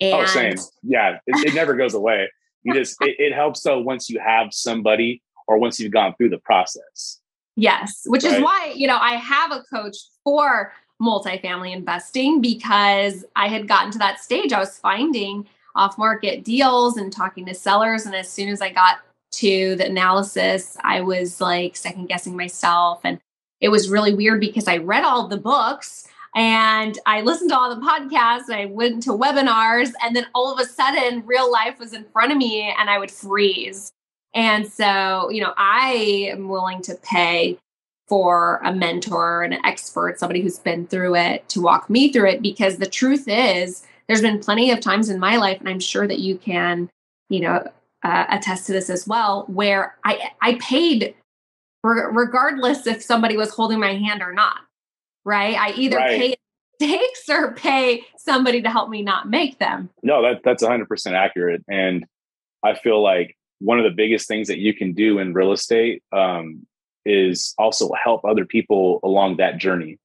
[0.02, 0.56] Oh, and oh, same.
[0.82, 2.28] Yeah, it, it never goes away.
[2.62, 6.30] You just, it, it helps though once you have somebody or once you've gone through
[6.30, 7.20] the process.
[7.56, 8.34] Yes, which right.
[8.34, 13.90] is why, you know, I have a coach for multifamily investing because I had gotten
[13.92, 14.52] to that stage.
[14.52, 18.06] I was finding off market deals and talking to sellers.
[18.06, 19.00] And as soon as I got
[19.32, 23.00] to the analysis, I was like second guessing myself.
[23.04, 23.20] And
[23.60, 27.74] it was really weird because I read all the books and I listened to all
[27.74, 29.92] the podcasts and I went to webinars.
[30.02, 32.98] And then all of a sudden, real life was in front of me and I
[32.98, 33.92] would freeze.
[34.34, 37.58] And so, you know, I am willing to pay
[38.08, 42.42] for a mentor, an expert, somebody who's been through it to walk me through it
[42.42, 46.06] because the truth is, there's been plenty of times in my life, and I'm sure
[46.06, 46.90] that you can,
[47.30, 47.66] you know,
[48.02, 51.14] uh, attest to this as well, where I I paid
[51.84, 54.58] regardless if somebody was holding my hand or not.
[55.24, 55.56] Right?
[55.56, 56.18] I either right.
[56.18, 56.34] pay
[56.80, 59.90] mistakes or pay somebody to help me not make them.
[60.02, 62.04] No, that that's 100% accurate, and
[62.62, 66.02] I feel like one of the biggest things that you can do in real estate
[66.12, 66.66] um,
[67.06, 69.98] is also help other people along that journey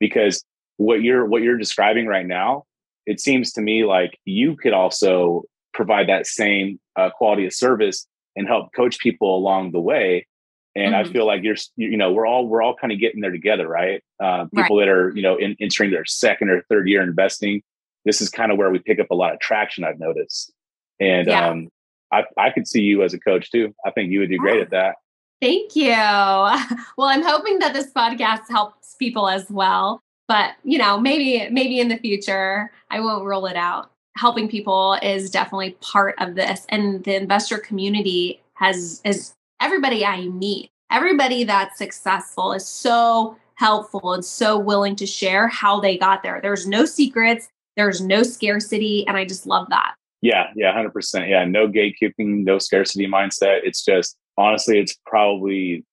[0.00, 0.44] because
[0.76, 2.64] what you're what you're describing right now
[3.06, 8.06] it seems to me like you could also provide that same uh, quality of service
[8.36, 10.26] and help coach people along the way
[10.76, 11.08] and mm-hmm.
[11.08, 13.68] i feel like you're you know we're all we're all kind of getting there together
[13.68, 14.86] right uh, people right.
[14.86, 17.62] that are you know in, entering their second or third year investing
[18.04, 20.52] this is kind of where we pick up a lot of traction i've noticed
[21.00, 21.48] and yeah.
[21.48, 21.68] um,
[22.12, 24.60] I, I could see you as a coach too i think you would do great
[24.60, 24.96] at that
[25.44, 25.92] Thank you.
[26.96, 30.00] Well, I'm hoping that this podcast helps people as well.
[30.28, 33.90] But, you know, maybe maybe in the future, I won't rule it out.
[34.16, 40.26] Helping people is definitely part of this and the investor community has is everybody I
[40.28, 40.70] meet.
[40.90, 46.38] Everybody that's successful is so helpful and so willing to share how they got there.
[46.42, 49.94] There's no secrets, there's no scarcity and I just love that.
[50.20, 51.28] Yeah, yeah, 100%.
[51.28, 53.60] Yeah, no gatekeeping, no scarcity mindset.
[53.64, 55.84] It's just honestly, it's probably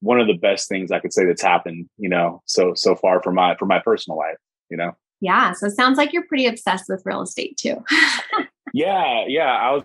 [0.00, 3.22] one of the best things I could say that's happened, you know, so so far
[3.22, 4.36] for my for my personal life,
[4.70, 4.92] you know.
[5.20, 5.52] Yeah.
[5.52, 7.84] So it sounds like you're pretty obsessed with real estate too.
[8.74, 9.52] yeah, yeah.
[9.52, 9.84] I was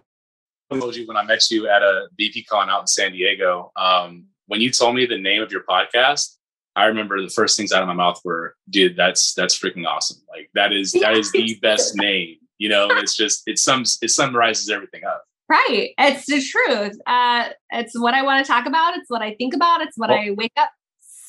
[0.71, 3.71] told you when I met you at a BPCon out in San Diego.
[3.75, 6.35] Um, when you told me the name of your podcast,
[6.75, 10.21] I remember the first things out of my mouth were, "Dude, that's that's freaking awesome!
[10.29, 14.09] Like that is that is the best name." You know, it's just it sums it
[14.09, 15.23] summarizes everything up.
[15.49, 15.91] Right.
[15.97, 16.97] It's the truth.
[17.07, 18.97] Uh, it's what I want to talk about.
[18.97, 19.81] It's what I think about.
[19.81, 20.71] It's what well, I wake up.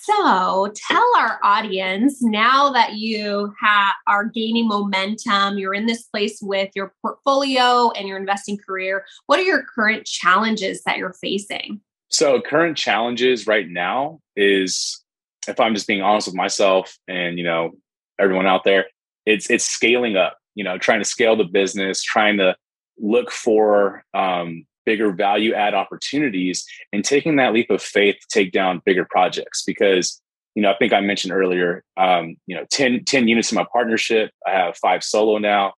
[0.09, 6.38] So tell our audience now that you ha- are gaining momentum, you're in this place
[6.40, 9.05] with your portfolio and your investing career.
[9.27, 11.83] What are your current challenges that you're facing?
[12.09, 15.05] So, current challenges right now is,
[15.47, 17.73] if I'm just being honest with myself and you know
[18.18, 18.87] everyone out there,
[19.27, 20.38] it's it's scaling up.
[20.55, 22.57] You know, trying to scale the business, trying to
[22.99, 28.53] look for um, bigger value add opportunities and taking that leap of faith to take
[28.53, 30.18] down bigger projects because
[30.55, 33.66] you know i think i mentioned earlier um, you know 10, 10 units in my
[33.70, 35.74] partnership i have five solo now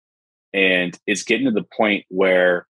[0.53, 2.66] and it's getting to the point where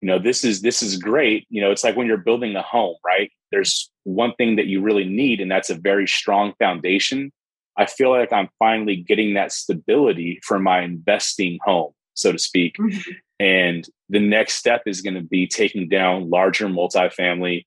[0.00, 1.46] you know this is this is great.
[1.48, 3.30] You know it's like when you're building a home right?
[3.52, 7.32] There's one thing that you really need and that's a very strong foundation.
[7.76, 12.76] I feel like i'm finally getting that stability for my investing home so to speak.
[12.76, 13.10] Mm-hmm.
[13.38, 17.66] And the next step is going to be taking down larger multifamily,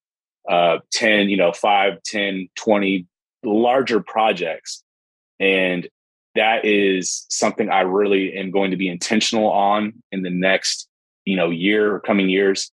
[0.49, 3.08] uh, 10, you know, 5, 10, 20
[3.43, 4.84] larger projects.
[5.39, 5.88] And
[6.36, 10.88] that is something I really am going to be intentional on in the next,
[11.25, 12.71] you know, year, or coming years.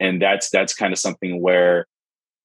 [0.00, 1.86] And that's that's kind of something where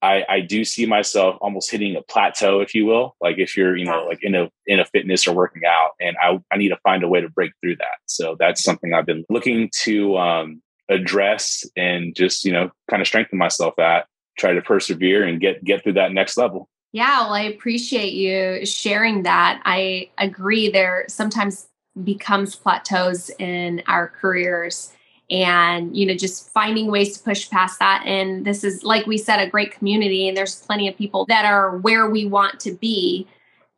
[0.02, 3.16] I, I do see myself almost hitting a plateau, if you will.
[3.22, 6.16] Like if you're, you know, like in a in a fitness or working out, and
[6.22, 8.00] I I need to find a way to break through that.
[8.08, 10.62] So that's something I've been looking to um,
[10.92, 14.06] address and just you know kind of strengthen myself at
[14.38, 18.66] try to persevere and get get through that next level yeah well i appreciate you
[18.66, 21.68] sharing that i agree there sometimes
[22.04, 24.92] becomes plateaus in our careers
[25.32, 28.04] and you know just finding ways to push past that.
[28.06, 31.46] And this is like we said a great community and there's plenty of people that
[31.46, 33.28] are where we want to be.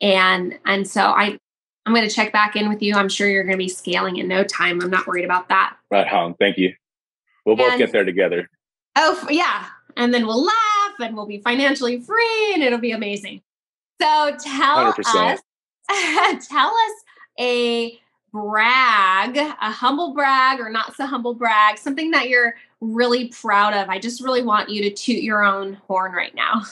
[0.01, 1.37] And and so i
[1.85, 2.95] i'm going to check back in with you.
[2.95, 4.81] I'm sure you're going to be scaling in no time.
[4.81, 5.77] I'm not worried about that.
[5.91, 6.33] Right on.
[6.35, 6.73] Thank you.
[7.45, 8.49] We'll both get there together.
[8.95, 9.67] Oh yeah.
[9.95, 13.41] And then we'll laugh and we'll be financially free and it'll be amazing.
[14.01, 15.33] So tell 100%.
[15.33, 15.39] us
[16.47, 16.91] tell us
[17.39, 17.99] a
[18.33, 23.89] brag, a humble brag or not so humble brag, something that you're really proud of.
[23.89, 26.63] I just really want you to toot your own horn right now.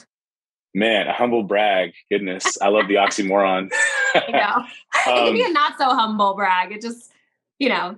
[0.74, 1.94] Man, a humble brag.
[2.10, 3.70] Goodness, I love the oxymoron.
[4.16, 4.56] I know.
[5.14, 6.72] Um, it can be a not so humble brag.
[6.72, 7.12] It just,
[7.60, 7.98] you know.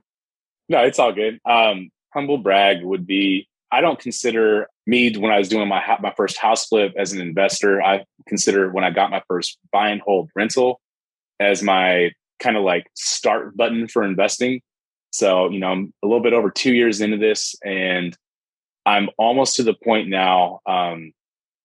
[0.70, 1.40] No, it's all good.
[1.46, 6.14] Um, humble brag would be I don't consider me when I was doing my my
[6.16, 7.82] first house flip as an investor.
[7.82, 10.80] I consider when I got my first buy and hold rental
[11.40, 12.12] as my
[12.44, 14.62] kind of like start button for investing.
[15.12, 18.16] So, you know, I'm a little bit over two years into this and
[18.86, 20.60] I'm almost to the point now.
[20.66, 21.14] Um,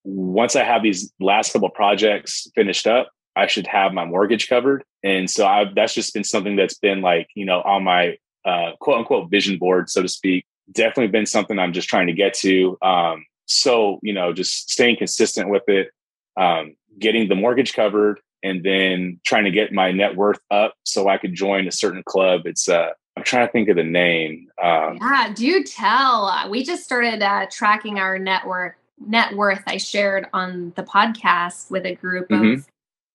[0.04, 4.84] once I have these last couple projects finished up, I should have my mortgage covered.
[5.02, 8.72] And so I've, that's just been something that's been like, you know, on my uh,
[8.80, 10.44] quote unquote vision board, so to speak.
[10.70, 12.76] Definitely been something I'm just trying to get to.
[12.82, 15.90] Um, so, you know, just staying consistent with it,
[16.36, 21.08] um, getting the mortgage covered, and then trying to get my net worth up so
[21.08, 22.42] I could join a certain club.
[22.44, 24.46] It's uh I'm trying to think of the name.
[24.62, 26.48] Um, yeah, do tell.
[26.48, 28.74] We just started uh, tracking our net worth.
[29.04, 32.60] Net worth I shared on the podcast with a group mm-hmm.
[32.60, 32.68] of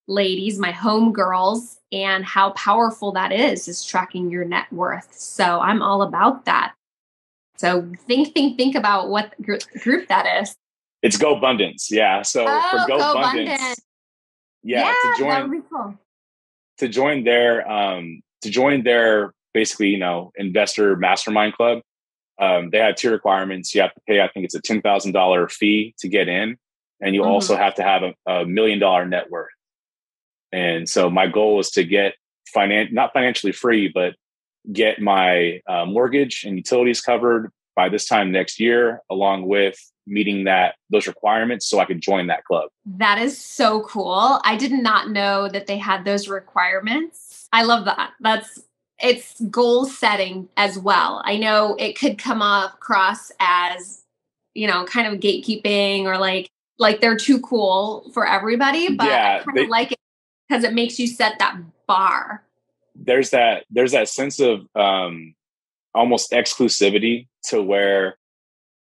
[0.09, 5.13] ladies, my home girls, and how powerful that is is tracking your net worth.
[5.13, 6.73] So I'm all about that.
[7.55, 10.53] So think, think, think about what group, group that is.
[11.01, 12.23] It's GoBundance, yeah.
[12.23, 13.79] So oh, for Go, Abundance
[14.63, 15.99] yeah, yeah to join cool.
[16.77, 21.79] to join their um to join their basically you know investor mastermind club
[22.41, 25.93] um, they have two requirements you have to pay i think it's a $10000 fee
[25.99, 26.57] to get in
[27.01, 27.31] and you mm-hmm.
[27.31, 29.51] also have to have a, a, million dollar net worth
[30.51, 32.15] and so my goal is to get
[32.55, 34.15] finan- not financially free but
[34.71, 40.43] get my uh, mortgage and utilities covered by this time next year along with meeting
[40.45, 42.69] that those requirements so I could join that club.
[42.85, 44.41] That is so cool.
[44.43, 47.47] I did not know that they had those requirements.
[47.53, 48.11] I love that.
[48.19, 48.63] That's
[49.01, 51.21] it's goal setting as well.
[51.25, 54.03] I know it could come off, across as,
[54.53, 59.39] you know, kind of gatekeeping or like like they're too cool for everybody, but yeah,
[59.41, 59.99] I kind of like it
[60.47, 62.43] because it makes you set that bar.
[62.95, 65.35] There's that there's that sense of um
[65.93, 68.17] almost exclusivity to where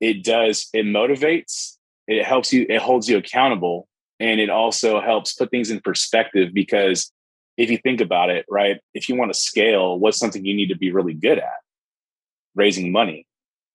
[0.05, 3.89] it does it motivates it helps you it holds you accountable
[4.21, 7.11] and it also helps put things in perspective because
[7.57, 10.69] if you think about it right if you want to scale what's something you need
[10.69, 11.61] to be really good at?
[12.55, 13.27] Raising money.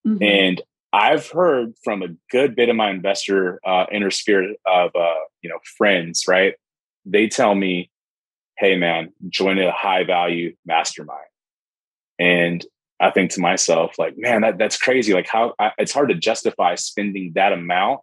[0.07, 0.23] Mm-hmm.
[0.23, 0.61] and
[0.93, 5.49] i've heard from a good bit of my investor uh, inner spirit of uh, you
[5.49, 6.53] know friends right?
[7.05, 7.89] They tell me
[8.59, 11.31] hey man join a high value mastermind.
[12.19, 12.63] And
[12.99, 15.13] I think to myself, like, man, that, that's crazy.
[15.13, 18.01] Like, how I, it's hard to justify spending that amount,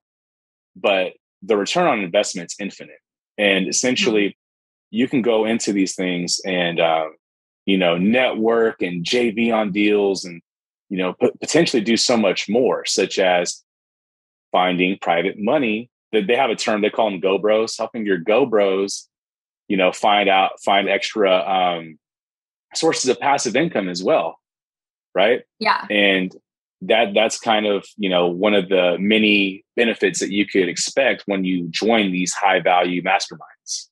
[0.75, 3.01] but the return on investment is infinite.
[3.37, 4.97] And essentially, mm-hmm.
[4.97, 7.07] you can go into these things and, uh,
[7.67, 10.41] you know, network and JV on deals and,
[10.89, 13.63] you know, p- potentially do so much more, such as
[14.53, 15.91] finding private money.
[16.13, 19.09] That they have a term they call them go bros, helping your go bros,
[19.69, 21.99] you know, find out, find extra um,
[22.73, 24.39] sources of passive income as well
[25.17, 25.43] right?
[25.59, 25.87] Yeah.
[25.91, 26.37] And
[26.83, 31.23] that that's kind of you know one of the many benefits that you could expect
[31.27, 33.89] when you join these high value masterminds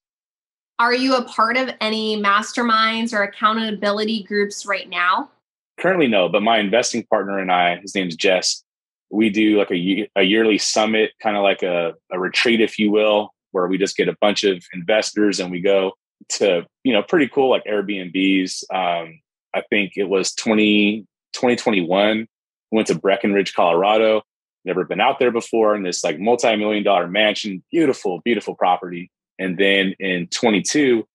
[0.78, 5.30] are you a part of any masterminds or accountability groups right now
[5.78, 8.62] currently no but my investing partner and i his name's jess
[9.10, 12.90] we do like a, a yearly summit kind of like a, a retreat if you
[12.90, 15.92] will where we just get a bunch of investors and we go
[16.28, 19.18] to you know pretty cool like airbnbs um,
[19.54, 22.26] i think it was 20 2021,
[22.70, 24.22] went to Breckenridge, Colorado.
[24.64, 29.10] Never been out there before in this like multi-million dollar mansion, beautiful, beautiful property.
[29.38, 31.06] And then in 22,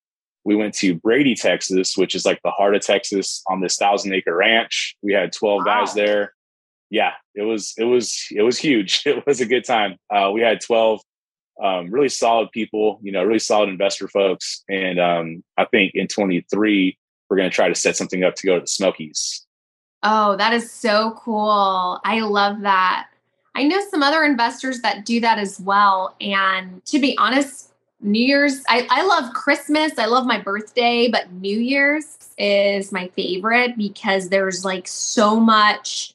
[0.46, 4.14] we went to Brady, Texas, which is like the heart of Texas on this thousand
[4.14, 4.96] acre ranch.
[5.02, 5.64] We had 12 wow.
[5.66, 6.34] guys there.
[6.90, 9.04] Yeah, it was, it was, it was huge.
[9.06, 9.98] It was a good time.
[10.10, 11.02] Uh, we had 12
[11.62, 14.64] um, really solid people, you know, really solid investor folks.
[14.70, 16.98] And um, I think in 23,
[17.30, 19.46] we're going to try to set something up to go to the Smokies
[20.04, 22.00] Oh, that is so cool.
[22.04, 23.08] I love that.
[23.56, 26.16] I know some other investors that do that as well.
[26.22, 29.98] And to be honest, New Year's, I, I love Christmas.
[29.98, 36.14] I love my birthday, but New Year's is my favorite because there's like so much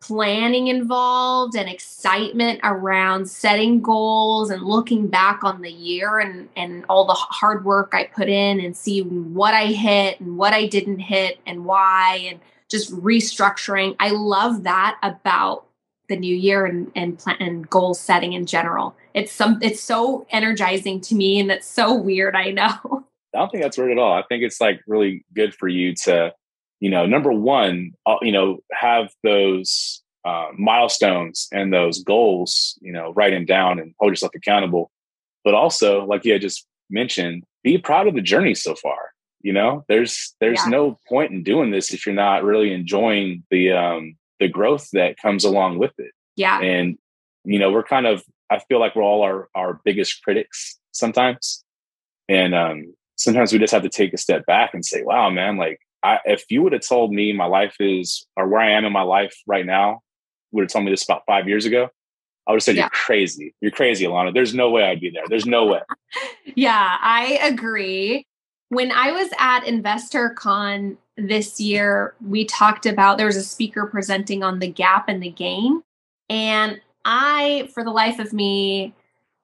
[0.00, 6.84] planning involved and excitement around setting goals and looking back on the year and and
[6.88, 10.66] all the hard work I put in and see what I hit and what I
[10.66, 12.40] didn't hit and why and
[12.70, 13.96] just restructuring.
[13.98, 15.64] I love that about
[16.08, 18.96] the new year and and plan and goal setting in general.
[19.14, 22.78] It's some it's so energizing to me and it's so weird, I know.
[23.34, 24.12] I don't think that's weird at all.
[24.14, 26.32] I think it's like really good for you to
[26.80, 32.92] you know, number one, uh, you know, have those uh, milestones and those goals, you
[32.92, 34.90] know, write them down and hold yourself accountable.
[35.44, 39.12] But also, like you had just mentioned, be proud of the journey so far.
[39.40, 40.70] You know, there's there's yeah.
[40.70, 45.16] no point in doing this if you're not really enjoying the um the growth that
[45.18, 46.12] comes along with it.
[46.36, 46.60] Yeah.
[46.60, 46.98] And
[47.44, 51.64] you know, we're kind of I feel like we're all our our biggest critics sometimes.
[52.28, 55.56] And um sometimes we just have to take a step back and say, wow, man,
[55.56, 58.84] like I, if you would have told me my life is or where I am
[58.84, 60.00] in my life right now,
[60.52, 61.88] would have told me this about five years ago,
[62.46, 62.84] I would have said, yeah.
[62.84, 63.54] You're crazy.
[63.60, 64.32] You're crazy, Alana.
[64.32, 65.24] There's no way I'd be there.
[65.28, 65.80] There's no way.
[66.54, 68.26] yeah, I agree.
[68.70, 73.86] When I was at Investor Con this year, we talked about there was a speaker
[73.86, 75.82] presenting on the gap and the gain.
[76.28, 78.94] And I, for the life of me,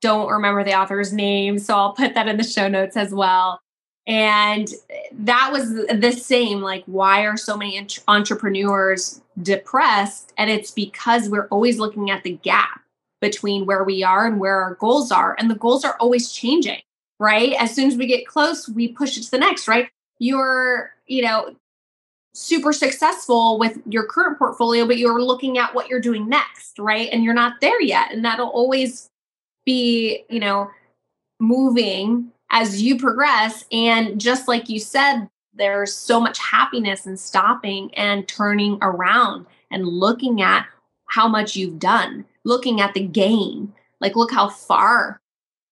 [0.03, 1.59] don't remember the author's name.
[1.59, 3.61] So I'll put that in the show notes as well.
[4.07, 4.69] And
[5.13, 6.61] that was the same.
[6.61, 10.35] Like, why are so many entrepreneurs depressed?
[10.37, 12.83] And it's because we're always looking at the gap
[13.23, 15.35] between where we are and where our goals are.
[15.39, 16.83] And the goals are always changing,
[17.25, 17.55] right?
[17.59, 19.89] As soon as we get close, we push it to the next, right?
[20.19, 21.57] You're, you know,
[22.35, 27.09] super successful with your current portfolio, but you're looking at what you're doing next, right?
[27.11, 28.13] And you're not there yet.
[28.13, 29.09] And that'll always
[29.65, 30.71] be, you know,
[31.41, 33.65] moving as you progress.
[33.73, 39.87] And just like you said, there's so much happiness in stopping and turning around and
[39.87, 40.67] looking at
[41.07, 43.73] how much you've done, looking at the gain.
[44.01, 45.21] Like, look how far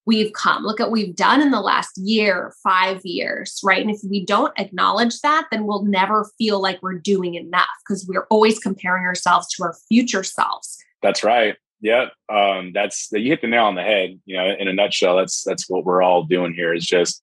[0.07, 0.65] we've come.
[0.65, 3.81] Look at what we've done in the last year, five years, right?
[3.81, 8.07] And if we don't acknowledge that, then we'll never feel like we're doing enough because
[8.07, 10.79] we're always comparing ourselves to our future selves.
[11.03, 11.57] That's right.
[11.81, 14.21] Yeah, um, that's you hit the nail on the head.
[14.25, 16.73] You know, in a nutshell, that's that's what we're all doing here.
[16.73, 17.23] Is just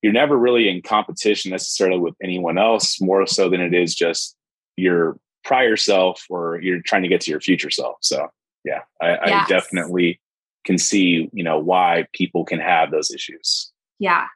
[0.00, 4.36] you're never really in competition necessarily with anyone else, more so than it is just
[4.76, 7.96] your prior self or you're trying to get to your future self.
[8.00, 8.28] So
[8.64, 9.20] yeah, I, yes.
[9.28, 10.20] I definitely
[10.66, 13.72] can see you know why people can have those issues.
[13.98, 14.26] Yeah.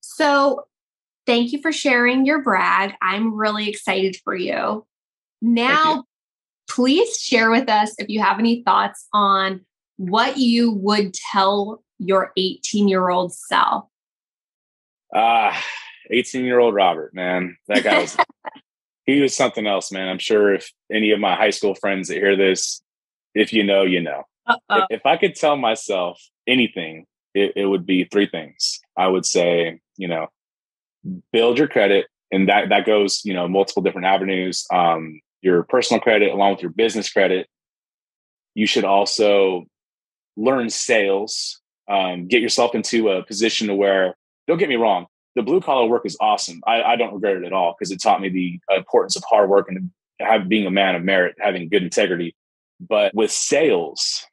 [0.00, 0.66] So
[1.26, 2.94] thank you for sharing your brag.
[3.02, 4.86] I'm really excited for you.
[5.42, 6.04] Now
[6.68, 9.64] please share with us if you have any thoughts on
[9.96, 13.86] what you would tell your 18 year old self.
[15.14, 15.60] Ah, uh,
[16.10, 18.16] 18 year old Robert, man, that guy was,
[19.06, 20.08] he was something else, man.
[20.08, 22.82] I'm sure if any of my high school friends that hear this,
[23.34, 24.24] if you know, you know.
[24.48, 28.80] If, if, I could tell myself anything, it, it would be three things.
[28.96, 30.28] I would say, you know,
[31.32, 34.66] build your credit, and that that goes, you know, multiple different avenues.
[34.72, 37.48] Um, your personal credit along with your business credit.
[38.54, 39.66] You should also
[40.36, 45.42] learn sales, um, get yourself into a position to where, don't get me wrong, the
[45.42, 46.60] blue collar work is awesome.
[46.66, 49.48] I, I don't regret it at all because it taught me the importance of hard
[49.48, 49.90] work and
[50.20, 52.34] have, being a man of merit, having good integrity.
[52.80, 54.24] But with sales,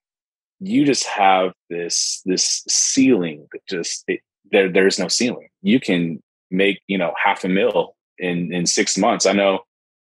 [0.60, 5.50] you just have this this ceiling that just it, there there's no ceiling.
[5.62, 9.26] You can make you know half a mil in in six months.
[9.26, 9.62] I know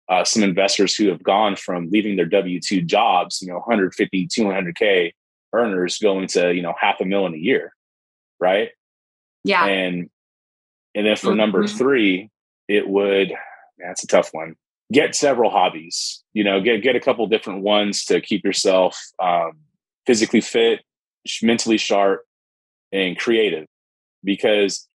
[0.10, 4.28] uh, some investors who have gone from leaving their W 2 jobs, you know, 150,
[4.28, 5.14] 200K
[5.54, 7.76] earners going to, you know, half a million a year.
[8.40, 8.70] Right.
[9.44, 9.66] Yeah.
[9.66, 10.10] And,
[10.96, 11.38] and then for mm-hmm.
[11.38, 12.32] number three,
[12.68, 13.32] it would,
[13.78, 14.56] that's a tough one.
[14.92, 19.52] Get several hobbies, you know, get, get a couple different ones to keep yourself um,
[20.06, 20.82] physically fit,
[21.41, 22.24] mentally sharp,
[22.91, 23.66] and creative.
[24.24, 24.88] Because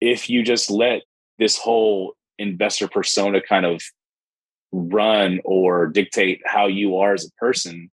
[0.00, 1.02] if you just let
[1.38, 3.82] this whole investor persona kind of
[4.72, 7.90] run or dictate how you are as a person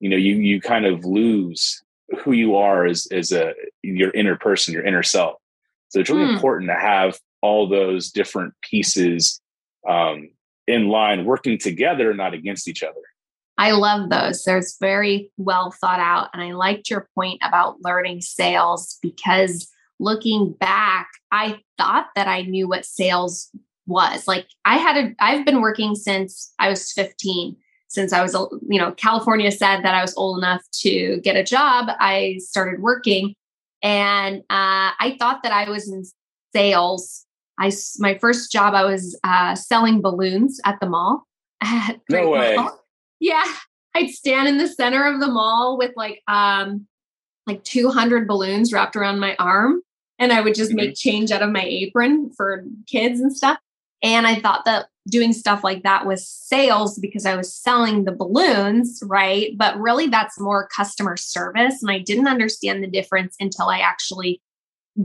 [0.00, 1.82] you know you you kind of lose
[2.24, 5.36] who you are as as a your inner person your inner self
[5.88, 6.34] so it's really mm.
[6.34, 9.40] important to have all those different pieces
[9.88, 10.28] um,
[10.66, 13.00] in line working together not against each other
[13.58, 18.20] i love those there's very well thought out and i liked your point about learning
[18.20, 23.50] sales because looking back i thought that i knew what sales
[23.90, 24.26] was.
[24.26, 27.56] Like I had a I've been working since I was 15.
[27.88, 28.34] Since I was
[28.68, 32.80] you know, California said that I was old enough to get a job, I started
[32.80, 33.34] working
[33.82, 36.04] and uh, I thought that I was in
[36.54, 37.26] sales.
[37.58, 41.26] I my first job I was uh, selling balloons at the mall.
[41.62, 42.56] At no way.
[42.56, 42.79] Mall.
[43.20, 43.44] Yeah,
[43.94, 46.86] I'd stand in the center of the mall with like um
[47.46, 49.82] like 200 balloons wrapped around my arm
[50.18, 50.88] and I would just mm-hmm.
[50.88, 53.58] make change out of my apron for kids and stuff.
[54.02, 58.12] And I thought that doing stuff like that was sales because I was selling the
[58.12, 59.56] balloons, right?
[59.56, 61.82] But really, that's more customer service.
[61.82, 64.40] And I didn't understand the difference until I actually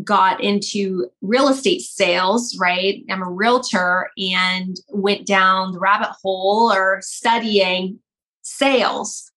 [0.04, 3.04] got into real estate sales, right?
[3.10, 8.00] I'm a realtor and went down the rabbit hole or studying
[8.46, 9.32] sales,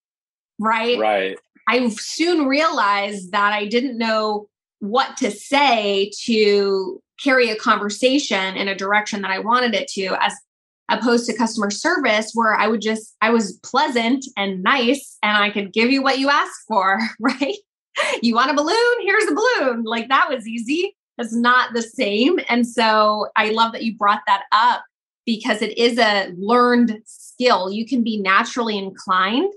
[0.59, 0.99] right?
[0.99, 1.39] Right.
[1.67, 4.49] I soon realized that I didn't know
[4.81, 10.17] what to say to carry a conversation in a direction that I wanted it to,
[10.21, 10.35] as
[10.89, 15.51] opposed to customer service, where I would just, I was pleasant and nice and I
[15.51, 17.57] could give you what you asked for, right?
[18.23, 18.95] You want a balloon?
[19.03, 19.83] Here's a balloon.
[19.85, 20.97] Like that was easy.
[21.19, 22.39] It's not the same.
[22.49, 24.85] And so I love that you brought that up
[25.29, 27.71] because it is a learned skill.
[27.71, 29.53] You can be naturally inclined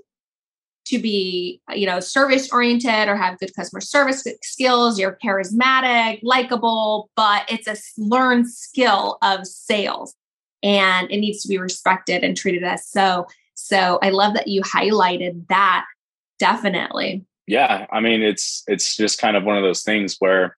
[0.87, 4.99] to be you know service oriented or have good customer service skills.
[4.99, 10.13] You're charismatic likable but it's a learned skill of sales
[10.61, 13.25] and it needs to be respected and treated as so.
[13.53, 15.85] So i love that you highlighted that
[16.37, 17.23] definitely.
[17.47, 20.57] Yeah i mean it's it's just kind of one of those things where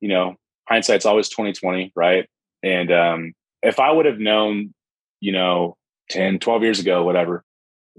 [0.00, 0.36] you know
[0.66, 2.26] hindsight's always 2020 right?
[2.62, 3.34] And um
[3.66, 4.72] if i would have known
[5.20, 5.76] you know
[6.10, 7.44] 10 12 years ago whatever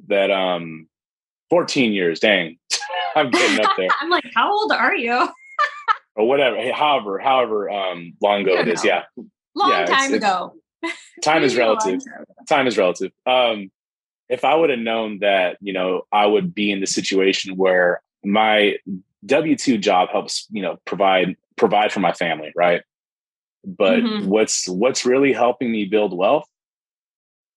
[0.07, 0.87] that um
[1.49, 2.19] 14 years.
[2.19, 2.57] Dang.
[3.15, 3.89] I'm getting up there.
[4.01, 5.27] I'm like, how old are you?
[6.15, 6.71] or whatever.
[6.71, 8.83] However, however um, long ago it is.
[8.83, 8.89] Know.
[8.89, 9.03] Yeah.
[9.55, 10.53] Long yeah, time it's, ago.
[10.81, 12.01] It's, time is relative.
[12.47, 13.11] Time is relative.
[13.25, 13.71] Um,
[14.29, 18.01] if I would have known that, you know, I would be in the situation where
[18.23, 18.75] my
[19.25, 22.81] W two job helps, you know, provide provide for my family, right?
[23.67, 24.29] But mm-hmm.
[24.29, 26.47] what's what's really helping me build wealth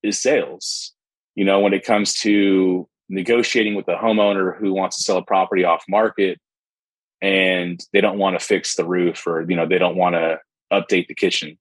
[0.02, 0.92] is sales.
[1.36, 5.24] You know, when it comes to negotiating with a homeowner who wants to sell a
[5.24, 6.40] property off market
[7.22, 10.38] and they don't want to fix the roof or you know they don't want to
[10.72, 11.58] update the kitchen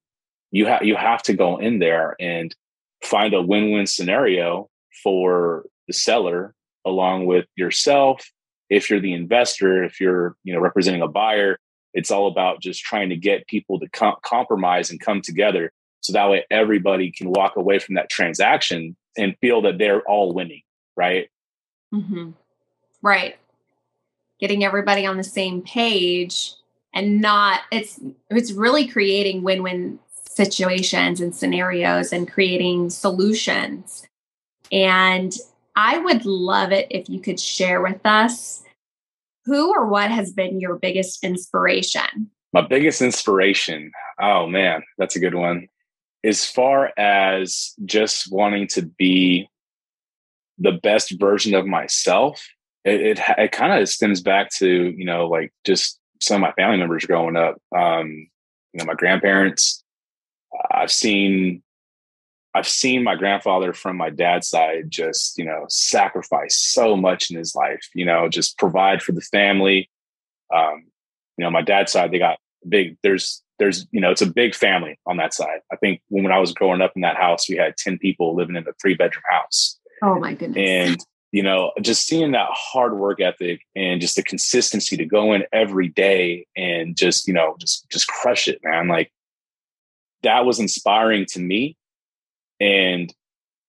[0.52, 2.56] you have you have to go in there and
[3.04, 4.70] find a win-win scenario
[5.04, 6.54] for the seller
[6.86, 8.24] along with yourself
[8.70, 11.58] if you're the investor if you're you know representing a buyer
[11.94, 15.72] it's all about just trying to get people to com- compromise and come together
[16.02, 20.34] so that way everybody can walk away from that transaction and feel that they're all
[20.34, 20.62] winning
[20.96, 21.30] right
[21.94, 22.32] Mm-hmm.
[23.02, 23.38] Right.
[24.40, 26.54] Getting everybody on the same page
[26.94, 34.08] and not it's it's really creating win-win situations and scenarios and creating solutions.
[34.72, 35.36] And
[35.76, 38.64] I would love it if you could share with us
[39.50, 42.30] who or what has been your biggest inspiration?
[42.54, 43.92] My biggest inspiration.
[44.22, 45.68] Oh man, that's a good one.
[46.24, 49.50] As far as just wanting to be
[50.58, 52.46] the best version of myself,
[52.86, 56.52] it it, it kind of stems back to you know like just some of my
[56.54, 57.56] family members growing up.
[57.76, 58.28] Um,
[58.74, 59.84] you know, my grandparents.
[60.72, 61.62] I've seen
[62.56, 67.38] I've seen my grandfather from my dad's side just, you know, sacrifice so much in
[67.38, 69.90] his life, you know, just provide for the family.
[70.54, 70.86] Um,
[71.38, 74.56] you know, my dad's side, they got big, there's, there's, you know, it's a big
[74.56, 75.60] family on that side.
[75.72, 78.56] I think when I was growing up in that house, we had 10 people living
[78.56, 79.78] in a three bedroom house.
[80.02, 80.58] Oh my goodness.
[80.58, 85.34] And, you know, just seeing that hard work ethic and just the consistency to go
[85.34, 88.88] in every day and just, you know, just just crush it, man.
[88.88, 89.12] Like
[90.24, 91.78] that was inspiring to me.
[92.60, 93.14] And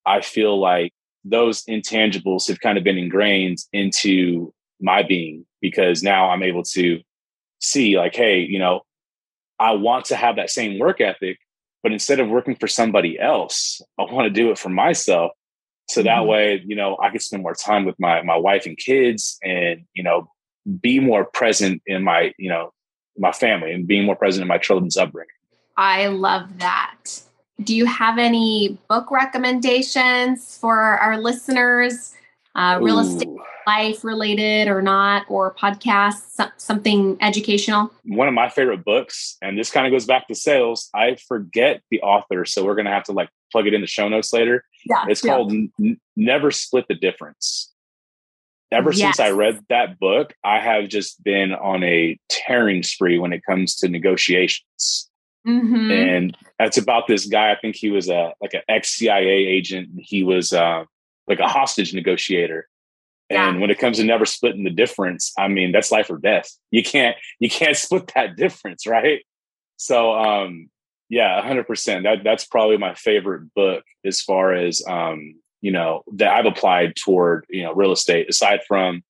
[0.07, 0.93] I feel like
[1.25, 7.01] those intangibles have kind of been ingrained into my being because now I'm able to
[7.61, 8.81] see like, hey, you know,
[9.59, 11.39] I want to have that same work ethic,
[11.83, 15.33] but instead of working for somebody else, I want to do it for myself.
[15.91, 16.29] So that mm-hmm.
[16.29, 19.85] way you know i could spend more time with my my wife and kids and
[19.93, 20.31] you know
[20.81, 22.73] be more present in my you know
[23.19, 25.35] my family and being more present in my children's upbringing.
[25.77, 27.05] I love that
[27.63, 32.15] do you have any book recommendations for our listeners
[32.57, 33.29] uh, real estate
[33.67, 39.71] life related or not or podcasts something educational one of my favorite books and this
[39.71, 43.05] kind of goes back to sales i forget the author so we're going to have
[43.05, 44.65] to like plug it in the show notes later.
[44.85, 45.35] Yeah, it's yeah.
[45.35, 47.73] called N- Never Split the Difference.
[48.73, 49.17] Ever yes.
[49.17, 53.43] since I read that book, I have just been on a tearing spree when it
[53.45, 55.10] comes to negotiations.
[55.47, 55.91] Mhm.
[55.91, 57.51] and that's about this guy.
[57.51, 59.89] I think he was a like an ex CIA agent.
[59.99, 60.85] He was uh,
[61.27, 62.69] like a hostage negotiator.
[63.31, 63.49] Yeah.
[63.49, 66.51] And when it comes to never splitting the difference, I mean that's life or death.
[66.71, 69.25] You can't you can't split that difference, right?
[69.77, 70.69] So um,
[71.09, 72.03] yeah, hundred percent.
[72.05, 76.97] That that's probably my favorite book as far as um, you know that I've applied
[76.97, 78.29] toward you know real estate.
[78.29, 79.03] Aside from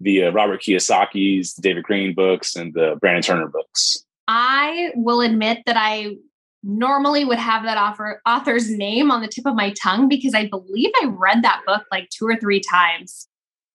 [0.00, 4.04] the uh, Robert Kiyosaki's, the David Greene books, and the Brandon Turner books.
[4.28, 6.16] I will admit that I
[6.62, 10.48] normally would have that author, author's name on the tip of my tongue because I
[10.48, 13.28] believe I read that book like two or three times.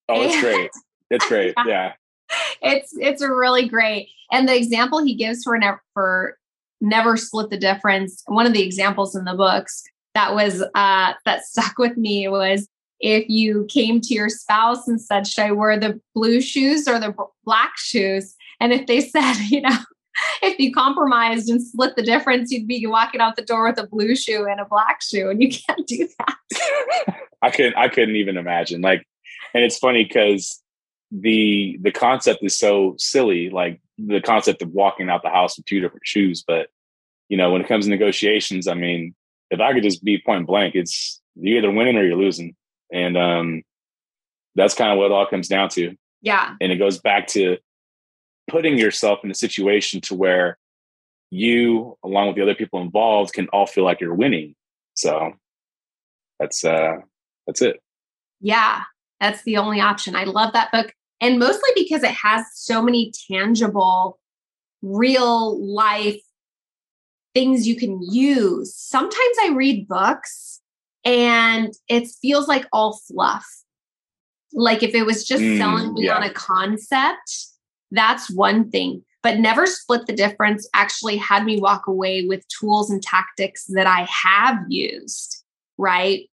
[0.09, 0.71] Oh, it's great.
[1.09, 1.53] It's great.
[1.65, 1.93] Yeah.
[2.61, 4.09] It's it's really great.
[4.33, 6.37] And the example he gives for never for
[6.81, 8.21] never split the difference.
[8.25, 9.83] One of the examples in the books
[10.13, 12.67] that was uh that stuck with me was
[12.99, 16.99] if you came to your spouse and said, "Should I wear the blue shoes or
[16.99, 17.13] the
[17.45, 19.77] black shoes?" And if they said, you know,
[20.41, 23.87] if you compromised and split the difference, you'd be walking out the door with a
[23.87, 27.17] blue shoe and a black shoe, and you can't do that.
[27.41, 28.81] I couldn't I couldn't even imagine.
[28.81, 29.05] Like
[29.53, 30.61] and it's funny because
[31.11, 35.65] the the concept is so silly, like the concept of walking out the house with
[35.65, 36.43] two different shoes.
[36.45, 36.69] But
[37.29, 39.15] you know, when it comes to negotiations, I mean,
[39.49, 42.55] if I could just be point blank, it's you're either winning or you're losing.
[42.91, 43.63] And um
[44.55, 45.95] that's kind of what it all comes down to.
[46.21, 47.57] Yeah, And it goes back to
[48.49, 50.57] putting yourself in a situation to where
[51.29, 54.55] you, along with the other people involved, can all feel like you're winning.
[54.95, 55.33] So
[56.39, 56.97] that's uh
[57.45, 57.81] that's it.
[58.39, 58.83] yeah,
[59.19, 60.15] that's the only option.
[60.15, 64.19] I love that book, and mostly because it has so many tangible,
[64.81, 66.21] real life
[67.33, 68.73] things you can use.
[68.75, 70.61] Sometimes I read books
[71.05, 73.45] and it feels like all fluff.
[74.53, 76.15] Like if it was just Mm, selling me yeah.
[76.15, 77.47] on a concept,
[77.91, 79.03] that's one thing.
[79.23, 83.87] But never split the difference actually had me walk away with tools and tactics that
[83.87, 85.43] I have used,
[85.77, 86.29] right?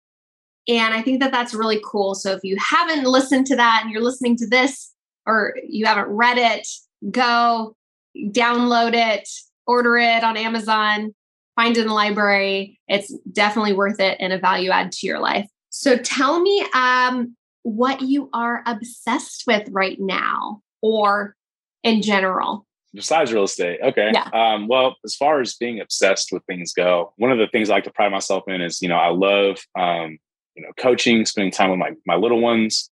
[0.66, 2.14] And I think that that's really cool.
[2.14, 4.92] So if you haven't listened to that and you're listening to this
[5.26, 6.66] or you haven't read it,
[7.10, 7.76] go
[8.16, 9.28] download it,
[9.66, 11.14] order it on Amazon,
[11.56, 12.80] find it in the library.
[12.88, 15.48] It's definitely worth it and a value add to your life.
[15.70, 21.36] So tell me um, what you are obsessed with right now or
[21.82, 22.66] in general.
[22.92, 24.10] Besides real estate, okay.
[24.12, 24.28] Yeah.
[24.32, 27.74] Um, well, as far as being obsessed with things go, one of the things I
[27.74, 30.18] like to pride myself in is, you know, I love, um,
[30.56, 32.90] you know, coaching, spending time with my my little ones,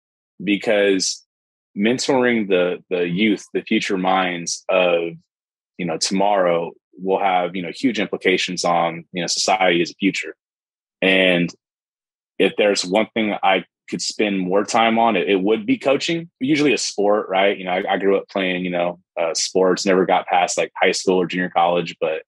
[0.42, 1.22] because
[1.76, 5.12] mentoring the the youth, the future minds of,
[5.76, 9.94] you know, tomorrow will have you know huge implications on you know society as a
[9.94, 10.34] future.
[11.00, 11.50] And
[12.38, 16.30] if there's one thing I could spend more time on, it, it would be coaching.
[16.40, 17.56] Usually a sport, right?
[17.56, 19.84] You know, I, I grew up playing, you know, uh, sports.
[19.84, 22.22] Never got past like high school or junior college, but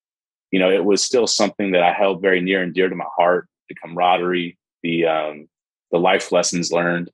[0.52, 3.06] you know, it was still something that I held very near and dear to my
[3.16, 3.48] heart.
[3.68, 5.48] The camaraderie, the um,
[5.90, 7.10] the life lessons learned,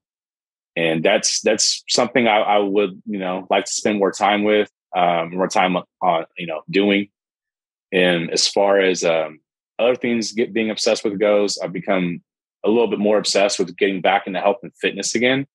[0.77, 4.69] and that's that's something I, I would you know like to spend more time with,
[4.97, 7.09] um, more time on you know doing.
[7.93, 9.41] And as far as um,
[9.79, 12.23] other things get being obsessed with goes, I've become
[12.65, 15.47] a little bit more obsessed with getting back into health and fitness again.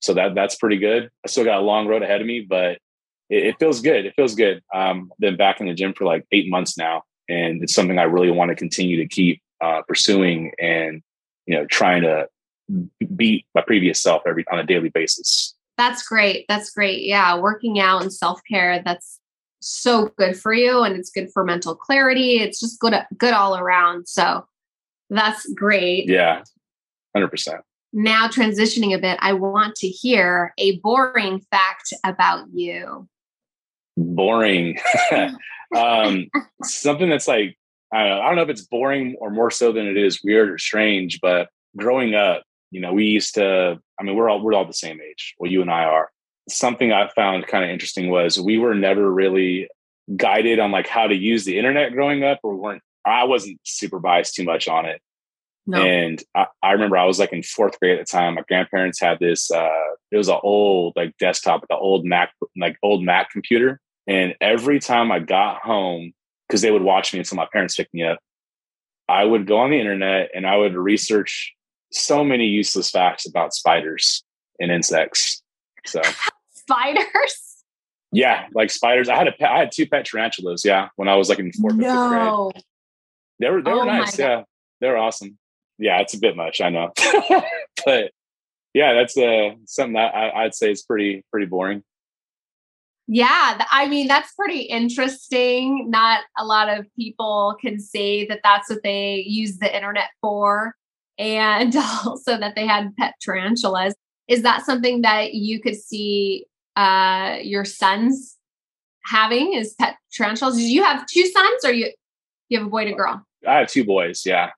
[0.00, 1.10] So that that's pretty good.
[1.24, 2.78] I still got a long road ahead of me, but
[3.30, 4.04] it, it feels good.
[4.04, 4.62] It feels good.
[4.74, 7.98] Um, I've been back in the gym for like eight months now, and it's something
[7.98, 11.02] I really want to continue to keep uh, pursuing and
[11.46, 12.26] you know trying to
[13.14, 15.54] beat my previous self every on a daily basis.
[15.78, 16.46] That's great.
[16.48, 17.02] That's great.
[17.02, 19.18] Yeah, working out and self-care that's
[19.60, 22.38] so good for you and it's good for mental clarity.
[22.38, 24.08] It's just good good all around.
[24.08, 24.44] So
[25.12, 26.08] that's great.
[26.08, 26.42] Yeah,
[27.14, 27.60] hundred percent.
[27.92, 33.06] Now transitioning a bit, I want to hear a boring fact about you.
[33.96, 34.78] Boring.
[35.76, 36.30] um,
[36.62, 37.58] something that's like
[37.92, 40.22] I don't, know, I don't know if it's boring or more so than it is
[40.24, 43.78] weird or strange, but growing up, you know, we used to.
[44.00, 45.34] I mean, we're all we're all the same age.
[45.38, 46.10] Well, you and I are.
[46.48, 49.68] Something I found kind of interesting was we were never really
[50.16, 52.82] guided on like how to use the internet growing up, or weren't.
[53.04, 55.00] I wasn't supervised too much on it.
[55.66, 55.80] No.
[55.80, 58.34] And I, I remember I was like in fourth grade at the time.
[58.34, 59.50] My grandparents had this.
[59.50, 59.70] Uh,
[60.10, 63.80] it was an old like desktop, the old Mac, like old Mac computer.
[64.06, 66.12] And every time I got home,
[66.48, 68.18] because they would watch me until my parents picked me up,
[69.08, 71.54] I would go on the internet and I would research
[71.92, 74.24] so many useless facts about spiders
[74.58, 75.42] and insects.
[75.86, 76.02] So
[76.54, 77.62] Spiders?
[78.12, 79.08] yeah, like spiders.
[79.08, 80.64] I had a pet, I had two pet tarantulas.
[80.64, 82.62] Yeah, when I was like in fourth fifth grade.
[83.42, 84.16] They were they Oh were my nice.
[84.16, 84.44] Yeah,
[84.80, 85.36] they were awesome.
[85.76, 86.92] Yeah, it's a bit much, I know,
[87.84, 88.12] but
[88.72, 91.82] yeah, that's uh something that I, I'd say is pretty pretty boring.
[93.08, 95.90] Yeah, I mean, that's pretty interesting.
[95.90, 100.76] Not a lot of people can say that that's what they use the internet for,
[101.18, 103.96] and also that they had pet tarantulas.
[104.28, 108.38] Is that something that you could see uh, your sons
[109.04, 109.54] having?
[109.54, 110.54] Is pet tarantulas?
[110.54, 111.90] Do you have two sons, or you
[112.48, 113.26] you have a boy and a girl?
[113.46, 114.22] I have two boys.
[114.24, 114.50] Yeah,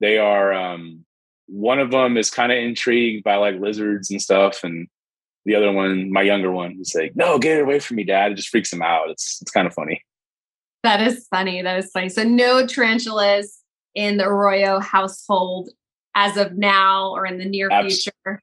[0.00, 0.52] they are.
[0.52, 1.04] Um,
[1.46, 4.88] one of them is kind of intrigued by like lizards and stuff, and
[5.44, 8.32] the other one, my younger one, is like, "No, get it away from me, Dad!"
[8.32, 9.10] It just freaks him out.
[9.10, 10.04] It's it's kind of funny.
[10.82, 11.62] That is funny.
[11.62, 12.08] That is funny.
[12.08, 13.58] So no tarantulas
[13.94, 15.70] in the Arroyo household
[16.14, 18.42] as of now or in the near Abs- future.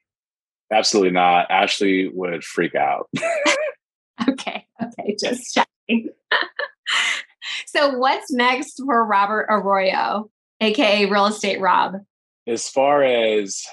[0.72, 1.50] Absolutely not.
[1.50, 3.10] Ashley would freak out.
[4.30, 4.66] okay.
[4.82, 5.16] Okay.
[5.20, 6.10] Just checking.
[7.66, 10.30] so what's next for Robert Arroyo,
[10.62, 11.96] aka Real Estate Rob?
[12.48, 13.64] As far as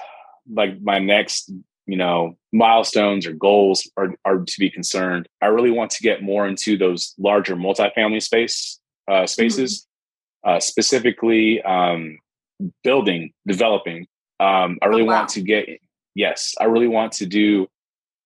[0.52, 1.50] like my next
[1.86, 6.22] you know milestones or goals are, are to be concerned i really want to get
[6.22, 9.86] more into those larger multifamily space uh, spaces
[10.44, 10.56] mm-hmm.
[10.56, 12.18] uh, specifically um,
[12.82, 14.06] building developing
[14.40, 15.18] um, i really oh, wow.
[15.18, 15.66] want to get
[16.14, 17.66] yes i really want to do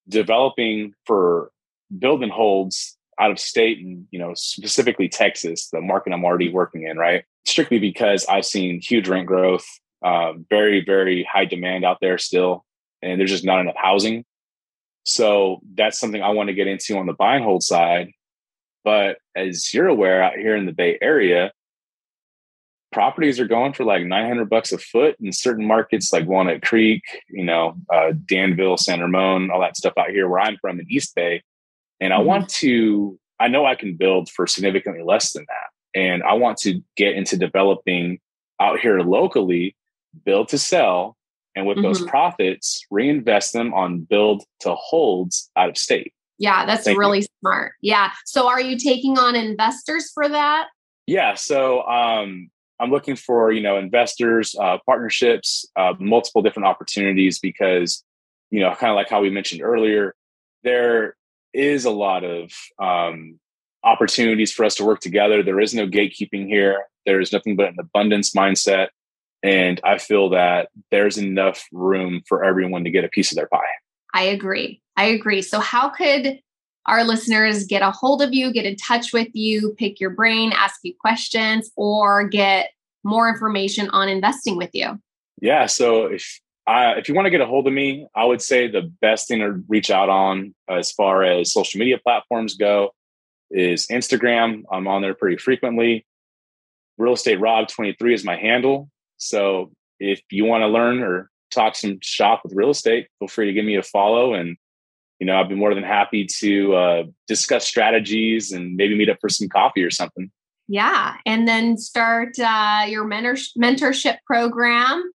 [0.08, 1.50] developing for
[1.98, 6.50] build and holds out of state and you know specifically texas the market i'm already
[6.52, 9.66] working in right strictly because i've seen huge rent growth
[10.04, 12.64] uh, very very high demand out there still
[13.02, 14.24] and there's just not enough housing.
[15.04, 18.12] So that's something I want to get into on the buy and hold side.
[18.84, 21.52] But as you're aware, out here in the Bay Area,
[22.92, 27.02] properties are going for like 900 bucks a foot in certain markets like Walnut Creek,
[27.28, 30.86] you know, uh, Danville, San Ramon, all that stuff out here where I'm from in
[30.90, 31.42] East Bay.
[32.00, 32.26] And I mm-hmm.
[32.26, 36.00] want to, I know I can build for significantly less than that.
[36.00, 38.20] And I want to get into developing
[38.60, 39.76] out here locally,
[40.24, 41.16] build to sell,
[41.58, 41.86] and with mm-hmm.
[41.86, 47.18] those profits reinvest them on build to holds out of state yeah that's Thank really
[47.18, 47.26] you.
[47.40, 50.68] smart yeah so are you taking on investors for that
[51.06, 57.38] yeah so um, i'm looking for you know investors uh, partnerships uh, multiple different opportunities
[57.40, 58.04] because
[58.50, 60.14] you know kind of like how we mentioned earlier
[60.62, 61.16] there
[61.58, 63.38] is a lot of um,
[63.84, 67.68] opportunities for us to work together there is no gatekeeping here there is nothing but
[67.68, 68.88] an abundance mindset
[69.42, 73.46] and I feel that there's enough room for everyone to get a piece of their
[73.46, 73.60] pie.
[74.14, 74.80] I agree.
[74.96, 75.42] I agree.
[75.42, 76.40] So, how could
[76.86, 80.52] our listeners get a hold of you, get in touch with you, pick your brain,
[80.54, 82.70] ask you questions, or get
[83.04, 84.98] more information on investing with you?
[85.40, 85.66] Yeah.
[85.66, 88.68] So, if uh, if you want to get a hold of me, I would say
[88.68, 92.90] the best thing to reach out on as far as social media platforms go
[93.50, 94.64] is Instagram.
[94.70, 96.04] I'm on there pretty frequently.
[96.98, 98.90] Real Estate Rob 23 is my handle.
[99.16, 103.46] So if you want to learn or talk some shop with real estate, feel free
[103.46, 104.34] to give me a follow.
[104.34, 104.58] And,
[105.18, 109.18] you know, I'd be more than happy to uh, discuss strategies and maybe meet up
[109.22, 110.30] for some coffee or something.
[110.68, 111.14] Yeah.
[111.24, 115.10] And then start uh, your mentor- mentorship program.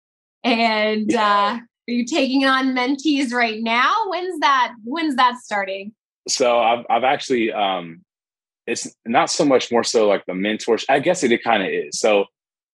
[0.43, 3.93] And uh, are you taking on mentees right now?
[4.07, 4.73] When's that?
[4.83, 5.93] When's that starting?
[6.27, 8.01] So I've, I've actually, um,
[8.67, 10.77] it's not so much more so like the mentor.
[10.89, 11.99] I guess it, it kind of is.
[11.99, 12.25] So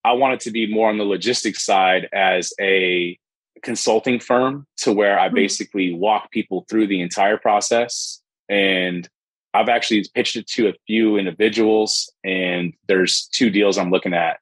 [0.04, 3.18] I wanted to be more on the logistics side as a
[3.64, 5.36] consulting firm to where I hmm.
[5.36, 8.22] basically walk people through the entire process.
[8.50, 9.08] And
[9.54, 14.40] I've actually pitched it to a few individuals, and there's two deals I'm looking at.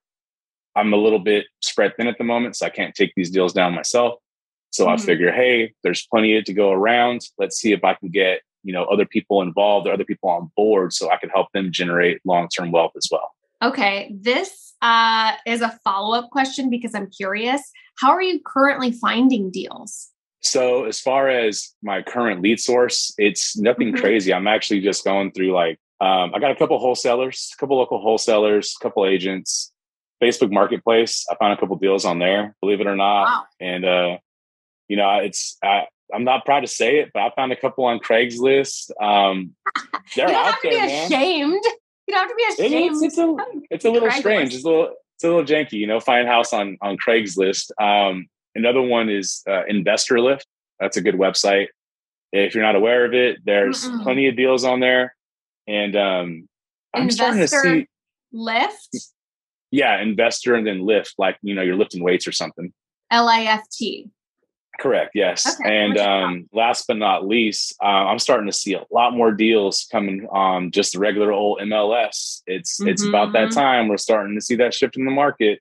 [0.75, 3.53] I'm a little bit spread thin at the moment, so I can't take these deals
[3.53, 4.15] down myself.
[4.71, 4.93] So mm-hmm.
[4.93, 7.21] I figure, hey, there's plenty to go around.
[7.37, 10.51] Let's see if I can get you know other people involved or other people on
[10.55, 13.31] board, so I can help them generate long term wealth as well.
[13.63, 17.61] Okay, this uh, is a follow up question because I'm curious.
[17.97, 20.09] How are you currently finding deals?
[20.41, 24.01] So, as far as my current lead source, it's nothing mm-hmm.
[24.01, 24.33] crazy.
[24.33, 27.99] I'm actually just going through like, um, I got a couple wholesalers, a couple local
[27.99, 29.71] wholesalers, a couple agents,
[30.21, 31.25] Facebook Marketplace.
[31.29, 33.25] I found a couple deals on there, believe it or not.
[33.25, 33.43] Wow.
[33.59, 34.17] And, uh,
[34.87, 37.85] you know, it's, I, I'm not proud to say it, but I found a couple
[37.85, 38.91] on Craigslist.
[39.01, 39.55] Um,
[40.15, 41.51] they're you don't out have to there, be ashamed.
[41.51, 41.73] Man.
[42.07, 43.03] You don't have to be ashamed.
[43.03, 43.35] It's, it's a,
[43.71, 44.53] it's a little strange.
[44.53, 47.71] It's a little, it's a little janky, you know, find house on, on Craigslist.
[47.81, 50.45] Um, another one is uh, Investor Lift.
[50.79, 51.67] That's a good website.
[52.31, 54.03] If you're not aware of it, there's Mm-mm.
[54.03, 55.15] plenty of deals on there.
[55.67, 56.49] And um,
[56.93, 57.87] I'm Investor starting to see
[58.31, 58.97] Lift.
[59.75, 62.71] Yeah, investor and then lift, like you know, you're lifting weights or something.
[63.11, 64.09] L I F T.
[64.79, 65.11] Correct.
[65.13, 65.45] Yes.
[65.59, 69.31] Okay, and um, last but not least, uh, I'm starting to see a lot more
[69.31, 72.41] deals coming on just the regular old MLS.
[72.47, 72.89] It's mm-hmm.
[72.89, 73.59] it's about that mm-hmm.
[73.59, 75.59] time we're starting to see that shift in the market.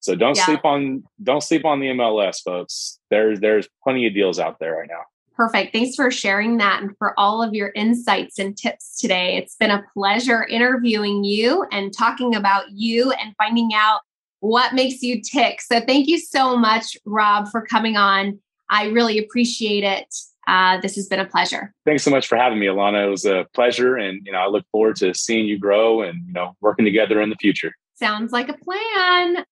[0.00, 0.44] So don't yeah.
[0.44, 2.98] sleep on don't sleep on the MLS, folks.
[3.10, 5.02] There's there's plenty of deals out there right now.
[5.36, 5.74] Perfect.
[5.74, 9.36] Thanks for sharing that and for all of your insights and tips today.
[9.36, 14.00] It's been a pleasure interviewing you and talking about you and finding out
[14.40, 15.60] what makes you tick.
[15.60, 18.38] So, thank you so much, Rob, for coming on.
[18.70, 20.14] I really appreciate it.
[20.46, 21.74] Uh, this has been a pleasure.
[21.84, 23.06] Thanks so much for having me, Alana.
[23.06, 26.22] It was a pleasure, and you know I look forward to seeing you grow and
[26.26, 27.72] you know working together in the future.
[27.94, 29.44] Sounds like a plan.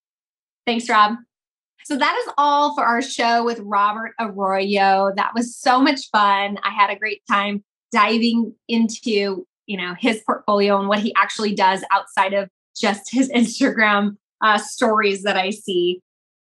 [0.67, 1.17] Thanks, Rob.
[1.85, 5.13] So that is all for our show with Robert Arroyo.
[5.17, 6.59] That was so much fun.
[6.63, 7.63] I had a great time
[7.93, 13.29] diving into, you know, his portfolio and what he actually does outside of just his
[13.35, 16.01] Instagram uh, stories that I see.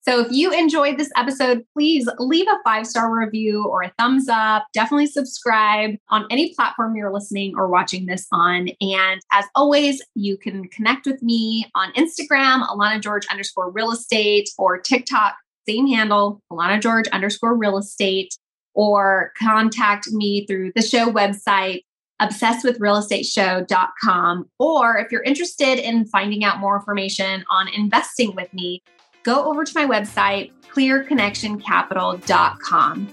[0.07, 4.27] So if you enjoyed this episode, please leave a five star review or a thumbs
[4.27, 4.65] up.
[4.73, 8.67] Definitely subscribe on any platform you're listening or watching this on.
[8.81, 14.49] And as always, you can connect with me on Instagram, Alana George underscore real estate,
[14.57, 15.35] or TikTok,
[15.67, 18.37] same handle, Alana George underscore real estate,
[18.73, 21.83] or contact me through the show website,
[22.21, 24.49] obsessedwithrealestateshow.com.
[24.59, 28.83] Or if you're interested in finding out more information on investing with me,
[29.23, 33.07] go over to my website, clearconnectioncapital.com.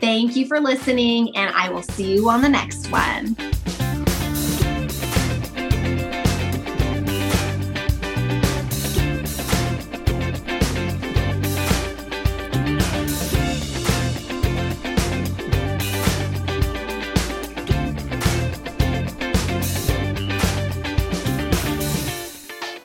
[0.00, 3.36] Thank you for listening, and I will see you on the next one.